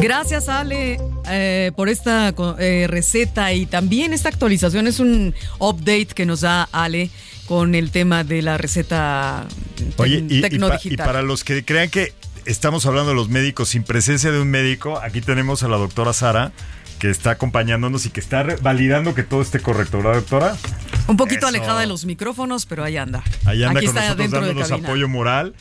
[0.09, 4.85] Gracias, Ale, eh, por esta eh, receta y también esta actualización.
[4.85, 7.09] Es un update que nos da Ale
[7.47, 10.93] con el tema de la receta tec- Oye, y, y pa- tecnodigital.
[10.93, 12.13] y para los que crean que
[12.45, 16.13] estamos hablando de los médicos sin presencia de un médico, aquí tenemos a la doctora
[16.13, 16.51] Sara,
[16.99, 20.55] que está acompañándonos y que está validando que todo esté correcto, ¿verdad, doctora?
[21.07, 21.47] Un poquito Eso.
[21.47, 23.23] alejada de los micrófonos, pero ahí anda.
[23.45, 25.55] Ahí anda Aquí con está nosotros dentro de dándonos apoyo moral.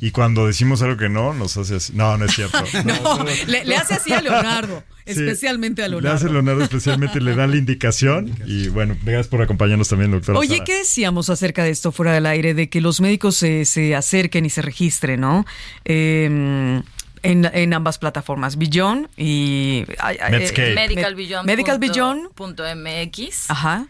[0.00, 1.92] Y cuando decimos algo que no, nos hace así.
[1.94, 2.58] No, no es cierto.
[2.84, 5.12] No, le, le hace así a Leonardo, Sí.
[5.12, 6.16] especialmente a Le Leonardo.
[6.16, 8.34] hace Leonardo especialmente, le da la indicación.
[8.46, 10.38] Y bueno, gracias por acompañarnos también, doctora.
[10.38, 10.64] Oye, Sara.
[10.64, 12.54] ¿qué decíamos acerca de esto fuera del aire?
[12.54, 15.44] De que los médicos se, se acerquen y se registren, ¿no?
[15.84, 16.80] Eh,
[17.22, 19.84] en, en ambas plataformas, Beyond y...
[19.88, 21.46] eh, Medical Med- Beyond.
[21.46, 22.28] Medical punto- Beyond.
[22.34, 23.50] punto MX.
[23.50, 23.86] Ajá.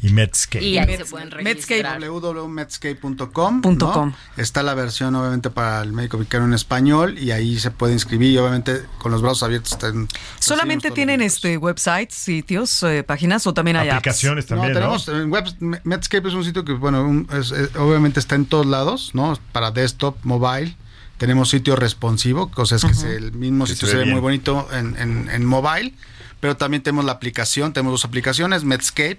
[0.00, 0.64] Y Medscape.
[0.64, 2.00] Y ahí se pueden registrar.
[2.00, 3.92] www.medscape.com Punto ¿no?
[3.92, 4.12] com.
[4.36, 8.30] Está la versión obviamente para el médico vicario en español y ahí se puede inscribir
[8.32, 13.54] y obviamente con los brazos abiertos están ¿Solamente tienen este websites, sitios, eh, páginas o
[13.54, 14.24] también hay apps?
[14.24, 15.44] no, tenemos en web,
[15.84, 19.38] Medscape es un sitio que bueno un- es- es- obviamente está en todos lados no
[19.52, 20.76] para desktop mobile
[21.16, 23.00] tenemos sitio responsivo cosas que Ujú.
[23.00, 24.14] se- el mismo Que sitio se se ve bien.
[24.14, 25.94] muy bonito en, en, en mobile
[26.40, 29.18] pero también tenemos la aplicación, tenemos dos aplicaciones, Medscape,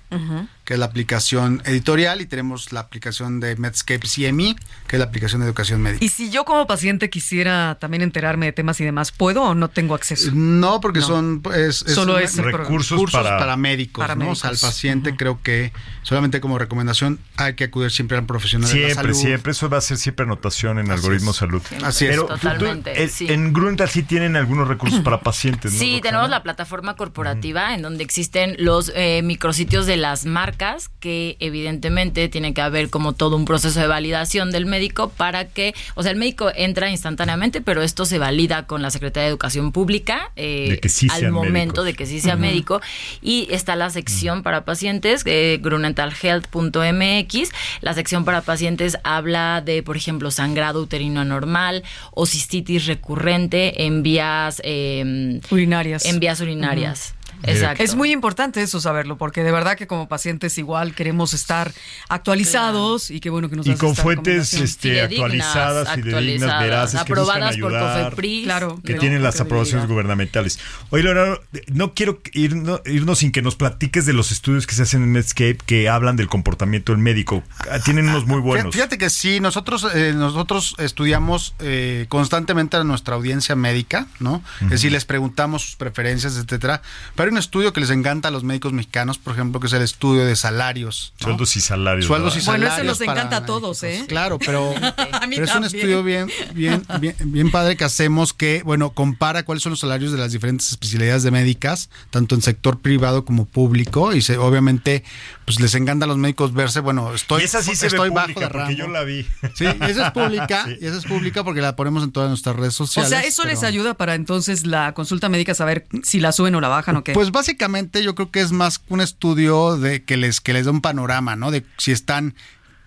[0.70, 4.56] que es la aplicación editorial, y tenemos la aplicación de Medscape CME,
[4.86, 6.06] que es la aplicación de educación médica.
[6.06, 9.70] Y si yo como paciente quisiera también enterarme de temas y demás, ¿puedo o no
[9.72, 10.30] tengo acceso?
[10.32, 11.08] No, porque No.
[11.08, 14.30] son es, Solo es Recursos para- médicos, para ¿no?
[14.30, 18.70] O sea, al paciente creo que solamente como recomendación hay que acudir siempre al profesional
[18.70, 19.20] de la Siempre, salud.
[19.28, 19.52] siempre.
[19.54, 21.38] Eso va a ser siempre anotación en Así algoritmo es.
[21.38, 21.64] salud.
[21.84, 22.12] Así es.
[22.12, 23.26] Pero Totalmente, tú- en- sí.
[23.28, 25.80] En Grunta sí tienen algunos recursos para pacientes, ¿no?
[25.80, 26.02] Sí, Roxana?
[26.04, 30.59] tenemos la plataforma corporativa en donde existen los eh, micrositios de las marcas
[31.00, 35.74] que evidentemente tiene que haber como todo un proceso de validación del médico para que,
[35.96, 39.72] o sea, el médico entra instantáneamente, pero esto se valida con la Secretaría de Educación
[39.72, 41.86] Pública eh, De que sí al momento médicos.
[41.86, 42.82] de que sí sea médico
[43.22, 47.50] y está la sección para pacientes, eh, grunentalhealth.mx.
[47.82, 54.04] La sección para pacientes habla de, por ejemplo, sangrado uterino anormal o cistitis recurrente en
[54.04, 56.06] vías eh, Urinarias.
[56.06, 57.16] en vías urinarias.
[57.44, 57.84] Exacto.
[57.84, 61.72] Es muy importante eso saberlo, porque de verdad que como pacientes igual queremos estar
[62.10, 67.14] actualizados y qué bueno que nos Y con fuentes este, Fidedignas, actualizadas, fidedignas, veraces, que
[67.14, 68.44] buscan aprobadas por ayudar, COFEPRIS.
[68.44, 68.82] Claro.
[68.84, 69.00] que ¿no?
[69.00, 70.60] tienen las aprobaciones gubernamentales.
[70.90, 74.84] Oye, Leonardo, no quiero irnos, irnos sin que nos platiques de los estudios que se
[74.84, 77.44] hacen en Medscape que hablan del comportamiento del médico.
[77.70, 78.74] Ah, Tienen unos muy buenos.
[78.74, 84.44] Fíjate que sí, nosotros eh, nosotros estudiamos eh, constantemente a nuestra audiencia médica, ¿no?
[84.62, 86.82] Es decir, les preguntamos sus preferencias, etcétera.
[87.16, 89.74] Pero hay un estudio que les encanta a los médicos mexicanos, por ejemplo, que es
[89.74, 91.14] el estudio de salarios.
[91.20, 91.26] ¿no?
[91.28, 92.06] Sueldos y salarios.
[92.06, 92.52] Sueldos y ¿verdad?
[92.54, 92.98] Bueno, salarios.
[92.98, 93.84] ese nos encanta a todos.
[93.84, 94.06] ¿eh?
[94.08, 94.74] Claro, pero,
[95.32, 99.72] es un estudio bien, bien, bien, bien padre que hacemos que, bueno, compara cuáles son
[99.72, 104.22] los salarios de las diferentes especialidades de médicas, tanto en sector privado como público, y
[104.22, 105.04] se, obviamente,
[105.46, 108.16] pues les encanta a los médicos verse, bueno, estoy, y esa sí se estoy ve
[108.16, 108.78] bajo pública de porque rango.
[108.80, 109.24] yo la vi.
[109.56, 110.78] Sí, esa es pública, Sí.
[110.82, 113.10] y esa es pública porque la ponemos en todas nuestras redes O sociales.
[113.10, 116.68] sea, eso les ayuda para entonces la consulta médica saber si la suben o la
[116.68, 117.14] bajan o qué.
[117.20, 120.72] Pues básicamente yo creo que es más un estudio de que les que les da
[120.72, 121.52] un panorama, ¿no?
[121.52, 122.34] De si están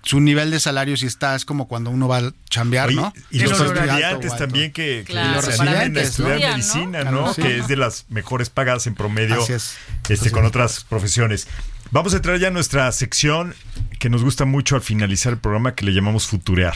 [0.04, 3.12] su nivel de salario si está es como cuando uno va a chambear, Oye, ¿no?
[3.30, 7.34] y los estudiantes también que, que Claro, se animen a estudiar medicina, Claro, ¿no?
[7.34, 7.42] sí.
[7.42, 9.76] Que es de las mejores pagadas en promedio Así es.
[10.08, 10.48] este, Así con es.
[10.48, 11.46] otras profesiones.
[11.90, 13.54] Vamos a entrar ya a nuestra sección
[13.98, 16.74] que nos gusta mucho al finalizar el programa que le llamamos Futurear.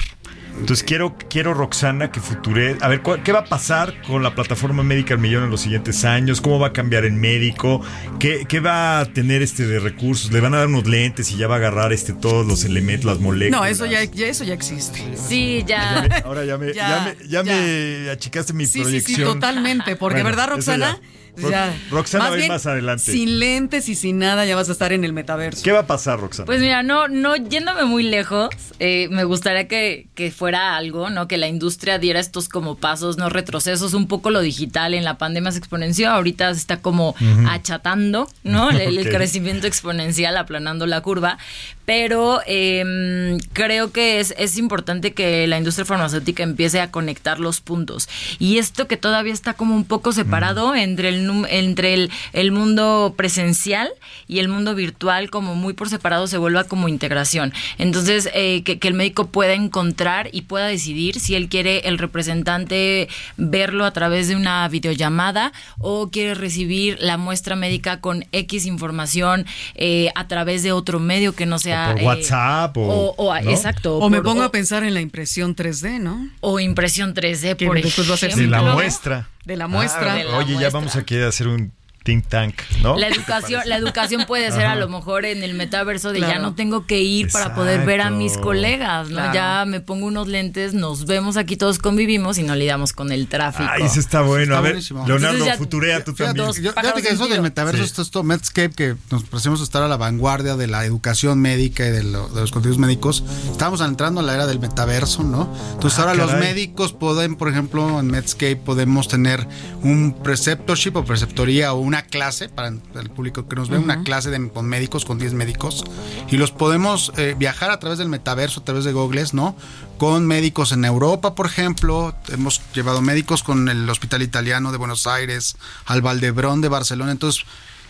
[0.59, 2.77] Entonces quiero, quiero Roxana que future.
[2.81, 5.61] A ver, ¿cuál- ¿qué va a pasar con la plataforma médica al millón en los
[5.61, 6.41] siguientes años?
[6.41, 7.83] ¿Cómo va a cambiar el médico?
[8.19, 10.33] ¿Qué, qué va a tener este de recursos?
[10.33, 13.05] ¿Le van a dar unos lentes y ya va a agarrar este todos los elementos,
[13.05, 13.61] las moléculas?
[13.61, 15.03] no, eso ya, ya- eso ya existe.
[15.17, 16.09] Sí, Ya ya.
[16.09, 17.53] me- ahora ya me, ya, Ya, me, ya ya.
[17.53, 19.17] me achicaste mi Sí, proyección.
[19.17, 19.97] sí, totalmente.
[19.97, 21.01] Porque, Bueno, ¿verdad, eso Roxana?
[21.37, 21.77] Ya.
[21.91, 23.13] Roxana va a ir más adelante.
[23.13, 25.63] Sin lentes y sin nada, ya vas a estar en el metaverso.
[25.63, 26.47] ¿Qué va a pasar, Roxana?
[26.47, 31.29] Pues mira, no, no yéndome muy lejos, eh, me gustaría que, que fuera algo, ¿no?
[31.29, 35.19] Que la industria diera estos como pasos, no retrocesos, un poco lo digital en la
[35.19, 37.15] pandemia se exponenció, ahorita se está como
[37.49, 38.71] achatando, ¿no?
[38.87, 41.39] El, crecimiento exponencial, aplanando la curva.
[41.85, 47.61] Pero eh, creo que es, es importante que la industria farmacéutica empiece a conectar los
[47.61, 48.09] puntos.
[48.41, 53.15] Y esto que todavía está como un poco separado entre el entre el, el mundo
[53.17, 53.89] presencial
[54.29, 57.53] y el mundo virtual, como muy por separado, se vuelva como integración.
[57.79, 61.99] Entonces, eh, que, que el médico pueda encontrar y pueda decidir si él quiere el
[61.99, 68.67] representante verlo a través de una videollamada o quiere recibir la muestra médica con X
[68.67, 71.91] información eh, a través de otro medio que no sea...
[71.91, 73.51] O por eh, WhatsApp o- o- ¿no?
[73.51, 73.99] Exacto.
[73.99, 76.29] O me por- pongo o- a pensar en la impresión 3D, ¿no?
[76.41, 78.75] o impresión 3D, Que por después va a ser de la ejemplo.
[78.75, 79.29] muestra.
[79.47, 80.13] De la muestra.
[80.13, 81.73] Ah, De la oye, ya vamos aquí a hacer un
[82.07, 82.97] think tank, ¿no?
[82.97, 86.55] La educación, la educación puede ser a lo mejor en el metaverso de ya no
[86.55, 89.17] tengo que ir para poder ver a mis colegas, ¿no?
[89.17, 89.35] Claro.
[89.35, 93.27] Ya me pongo unos lentes, nos vemos aquí todos convivimos y no lidiamos con el
[93.27, 93.69] tráfico.
[93.71, 94.45] Ay, ese está bueno.
[94.55, 95.05] Está a ver, buenísimo.
[95.07, 96.47] Leonardo, ya- futurea tú Fíjate, también.
[96.47, 97.85] Dos yo- pájaros fíjate que eso del metaverso, Sí.
[97.85, 101.91] esto, esto, Medscape, que nos parecemos estar a la vanguardia de la educación médica y
[101.91, 103.25] de, lo- de los contenidos médicos.
[103.51, 105.53] Estamos entrando a la era del metaverso, ¿no?
[105.73, 109.47] Entonces Ah, ahora los médicos pueden, por ejemplo, en Medscape podemos tener
[109.83, 114.31] un preceptorship o preceptoría o una clase para el público que nos ve, una clase
[114.31, 115.85] de, con médicos, con 10 médicos,
[116.29, 119.57] y los podemos eh, viajar a través del metaverso, a través de Googles, ¿no?
[119.99, 125.07] Con médicos en Europa, por ejemplo, hemos llevado médicos con el Hospital Italiano de Buenos
[125.07, 127.45] Aires, al Valdebrón de Barcelona, entonces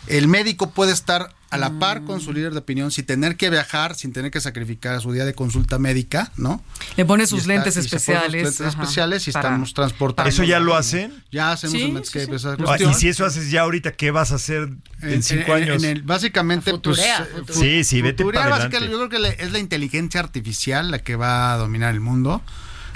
[0.08, 3.48] el médico puede estar a la par con su líder de opinión sin tener que
[3.50, 6.60] viajar, sin tener que sacrificar su día de consulta médica, ¿no?
[6.96, 8.42] Le pone sus está- lentes pone sus especiales.
[8.42, 10.28] lentes ajá, especiales y para- estamos transportando.
[10.28, 11.14] ¿Eso ya lo hacen?
[11.30, 12.34] Ya hacemos Sí, en sí, Medscape sí.
[12.34, 12.90] esa Ah, cuestión.
[12.90, 14.70] y si eso haces ya ahorita, ¿qué vas a hacer
[15.02, 15.84] en, cinco en- años?
[15.84, 17.28] en el- básicamente, Futurea, pues.
[17.28, 17.54] eh, futurea.
[17.54, 18.90] fu- Sí, sí, vete futurea, para adelante.
[18.90, 22.42] Yo creo que es la inteligencia artificial la que va a dominar el mundo.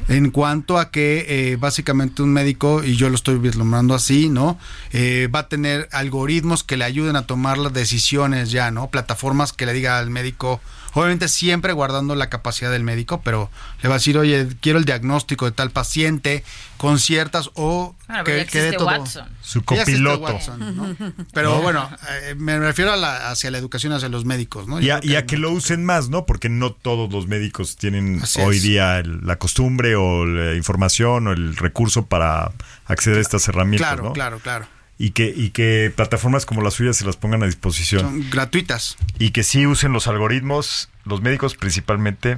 [0.09, 4.59] En cuanto a que eh, básicamente un médico, y yo lo estoy vislumbrando así, ¿no?
[4.93, 8.91] Eh, va a tener algoritmos que le ayuden a tomar las decisiones ya, ¿no?
[8.91, 10.61] Plataformas que le diga al médico,
[10.95, 13.51] obviamente siempre guardando la capacidad del médico, pero
[13.83, 16.45] le va a decir, oye, quiero el diagnóstico de tal paciente
[16.77, 18.87] con ciertas o Bueno, ya que, que dé existe todo.
[18.89, 19.29] Watson.
[19.43, 20.21] Su copiloto.
[20.25, 20.97] Watson, ¿no?
[21.35, 21.63] Pero ¿No?
[21.63, 21.91] bueno,
[22.23, 24.81] eh, me refiero a la, hacia la educación hacia los médicos, ¿no?
[24.81, 26.27] Y a, creo y a que lo usen más, ¿no?
[26.27, 28.63] Porque no todos los médicos tienen Así hoy es.
[28.63, 32.53] día el- la costumbre o la información o el recurso para
[32.87, 34.13] acceder a estas herramientas, Claro, ¿no?
[34.13, 34.67] claro, claro.
[35.03, 38.03] Y que, y que plataformas como las suyas se las pongan a disposición.
[38.03, 38.99] Son gratuitas.
[39.19, 42.37] Y que sí usen los algoritmos, los médicos principalmente.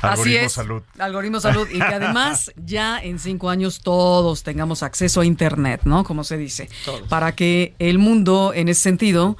[0.00, 0.52] Así Algoritmo es.
[0.52, 0.82] salud.
[1.00, 1.66] Algoritmo salud.
[1.68, 6.04] Y que además ya en cinco años todos tengamos acceso a Internet, ¿no?
[6.04, 6.68] Como se dice.
[7.08, 9.36] Para que el mundo, en ese sentido,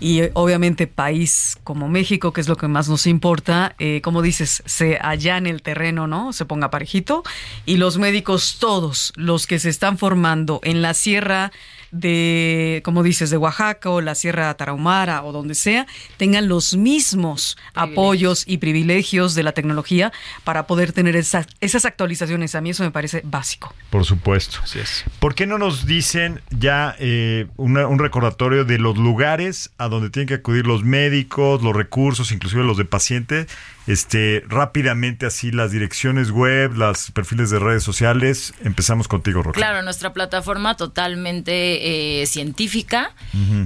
[0.00, 4.20] y eh, obviamente país como México, que es lo que más nos importa, eh, como
[4.20, 6.32] dices, se allane el terreno, ¿no?
[6.32, 7.22] Se ponga parejito.
[7.66, 11.52] Y los médicos, todos los que se están formando en la sierra
[11.92, 15.86] de, como dices, de Oaxaca o la Sierra Tarahumara o donde sea,
[16.16, 20.10] tengan los mismos apoyos y privilegios de la tecnología
[20.42, 22.54] para poder tener esas, esas actualizaciones.
[22.54, 23.74] A mí eso me parece básico.
[23.90, 24.58] Por supuesto.
[24.62, 25.04] Así es.
[25.20, 30.10] ¿Por qué no nos dicen ya eh, una- un recordatorio de los lugares a donde
[30.10, 33.46] tienen que acudir los médicos, los recursos, inclusive los de paciente?
[33.86, 38.54] Este, rápidamente así las direcciones web, los perfiles de redes sociales.
[38.62, 39.66] Empezamos contigo, Roxana.
[39.66, 43.14] Claro, nuestra plataforma totalmente eh, científica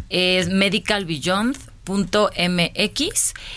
[0.09, 0.49] es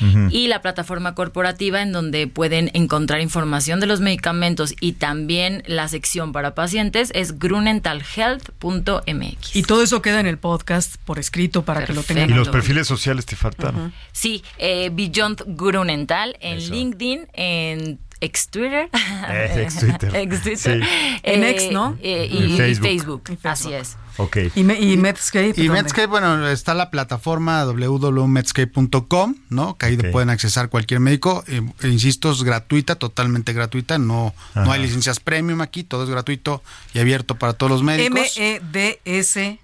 [0.01, 0.27] Ujú.
[0.31, 5.87] y la plataforma corporativa en donde pueden encontrar información de los medicamentos y también la
[5.87, 9.55] sección para pacientes es grunentalhealth.mx.
[9.55, 12.29] Y todo eso queda en el podcast por escrito para que lo tengan.
[12.29, 13.93] Y los perfiles sociales te faltaron.
[14.11, 16.73] Sí, eh, Beyond Grunental en Eso.
[16.73, 18.89] LinkedIn, en ex Twitter.
[19.29, 20.15] Eh, ex Twitter.
[20.19, 20.83] Ex Twitter.
[20.83, 21.19] Sí.
[21.23, 21.97] En X, ¿no?
[22.01, 23.23] eh, En y, y Facebook.
[23.27, 23.39] Facebook.
[23.43, 23.97] Así es.
[24.19, 24.37] Ok.
[24.55, 25.53] Y, me- y Medscape.
[25.55, 25.81] Y ¿dónde?
[25.83, 29.77] Medscape, bueno, está la plataforma www.medscape.com, ¿no?
[29.77, 31.43] Que ahí pueden accesar cualquier médico.
[31.47, 33.97] Eh, insisto, es gratuita, totalmente gratuita.
[33.97, 36.61] No, no hay licencias premium aquí, todo es gratuito
[36.93, 38.35] y abierto para todos los médicos.
[38.37, 39.59] M-E-D-S.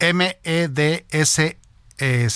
[0.00, 1.56] M-E-D-S
[2.04, 2.28] eh,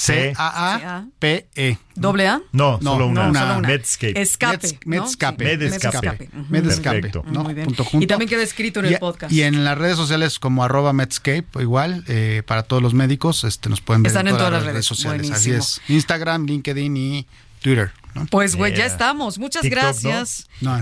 [0.76, 1.78] C-A-A-P-E.
[1.94, 2.40] ¿Doble A?
[2.52, 3.26] No, No, solo una.
[3.28, 3.68] no, solo una.
[3.68, 4.20] Medscape.
[4.20, 4.58] Escape.
[4.68, 4.90] Meds- ¿no?
[5.02, 5.50] Medscape.
[5.50, 6.30] Sí, Medscape.
[6.48, 7.24] Medscape, Perfecto.
[7.30, 7.42] ¿no?
[7.44, 7.66] Muy bien.
[7.66, 8.04] Punto junto.
[8.04, 9.32] Y también queda escrito en Y- el podcast.
[9.32, 13.68] Y en las redes sociales como arroba Medscape, igual, eh, para todos los médicos, este,
[13.68, 14.86] nos pueden ver Están en en todas, todas las las redes redes.
[14.86, 15.28] sociales.
[15.30, 15.56] Buenísimo.
[15.58, 15.90] Así es.
[15.90, 17.26] Instagram, LinkedIn y
[17.60, 17.92] Twitter.
[18.16, 18.26] ¿No?
[18.26, 19.38] Pues, güey, ya estamos.
[19.38, 20.46] Muchas gracias.
[20.60, 20.80] No,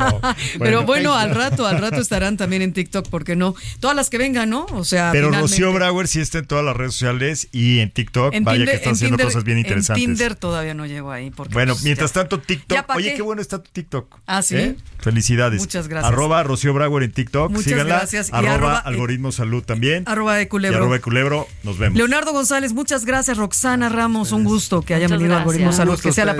[0.00, 0.20] Oh,
[0.58, 3.54] Pero bueno, al rato, al rato estarán también en TikTok, ¿por qué no?
[3.80, 4.66] Todas las que vengan, ¿no?
[4.72, 7.90] O sea, Pero finalmente- Rocío Brauer sí está en todas las redes sociales y en
[7.90, 8.32] TikTok.
[8.34, 10.04] en Vaya Tinder- que está en haciendo Tinder- cosas bien interesantes.
[10.04, 11.30] En Tinder todavía no llego ahí.
[11.30, 12.20] Porque, Bueno, pues, mientras ya.
[12.20, 12.76] tanto, TikTok.
[12.76, 13.16] ¿Ya pa' Oye, qué?
[13.16, 14.18] qué bueno está tu TikTok.
[14.26, 14.56] Ah, ¿sí?
[14.56, 14.76] ¿Eh?
[15.00, 15.60] Felicidades.
[15.60, 16.12] Muchas gracias.
[16.12, 17.50] Arroba Rocío Brauer en TikTok.
[17.50, 17.96] Muchas síganla.
[17.96, 18.28] gracias.
[18.28, 20.04] Y Arroba, arroba- Algoritmo Salud también.
[20.06, 20.78] Arroba de Y culebro.
[20.78, 21.48] arroba de Culebro.
[21.62, 21.96] Nos vemos.
[21.98, 23.36] Leonardo González, muchas gracias.
[23.36, 25.72] Roxana Ramos, un gusto que hayan Muchas venido a Algoritmo.
[25.72, 26.36] Salud, que sea la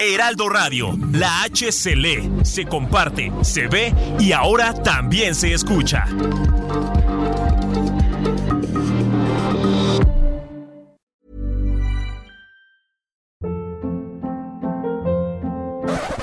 [0.00, 6.06] Heraldo Radio, la H se lee, se comparte, se ve y ahora también se escucha.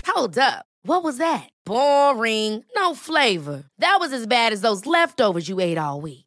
[0.05, 0.65] Hold up.
[0.83, 1.47] What was that?
[1.63, 2.63] Boring.
[2.75, 3.65] No flavor.
[3.77, 6.26] That was as bad as those leftovers you ate all week.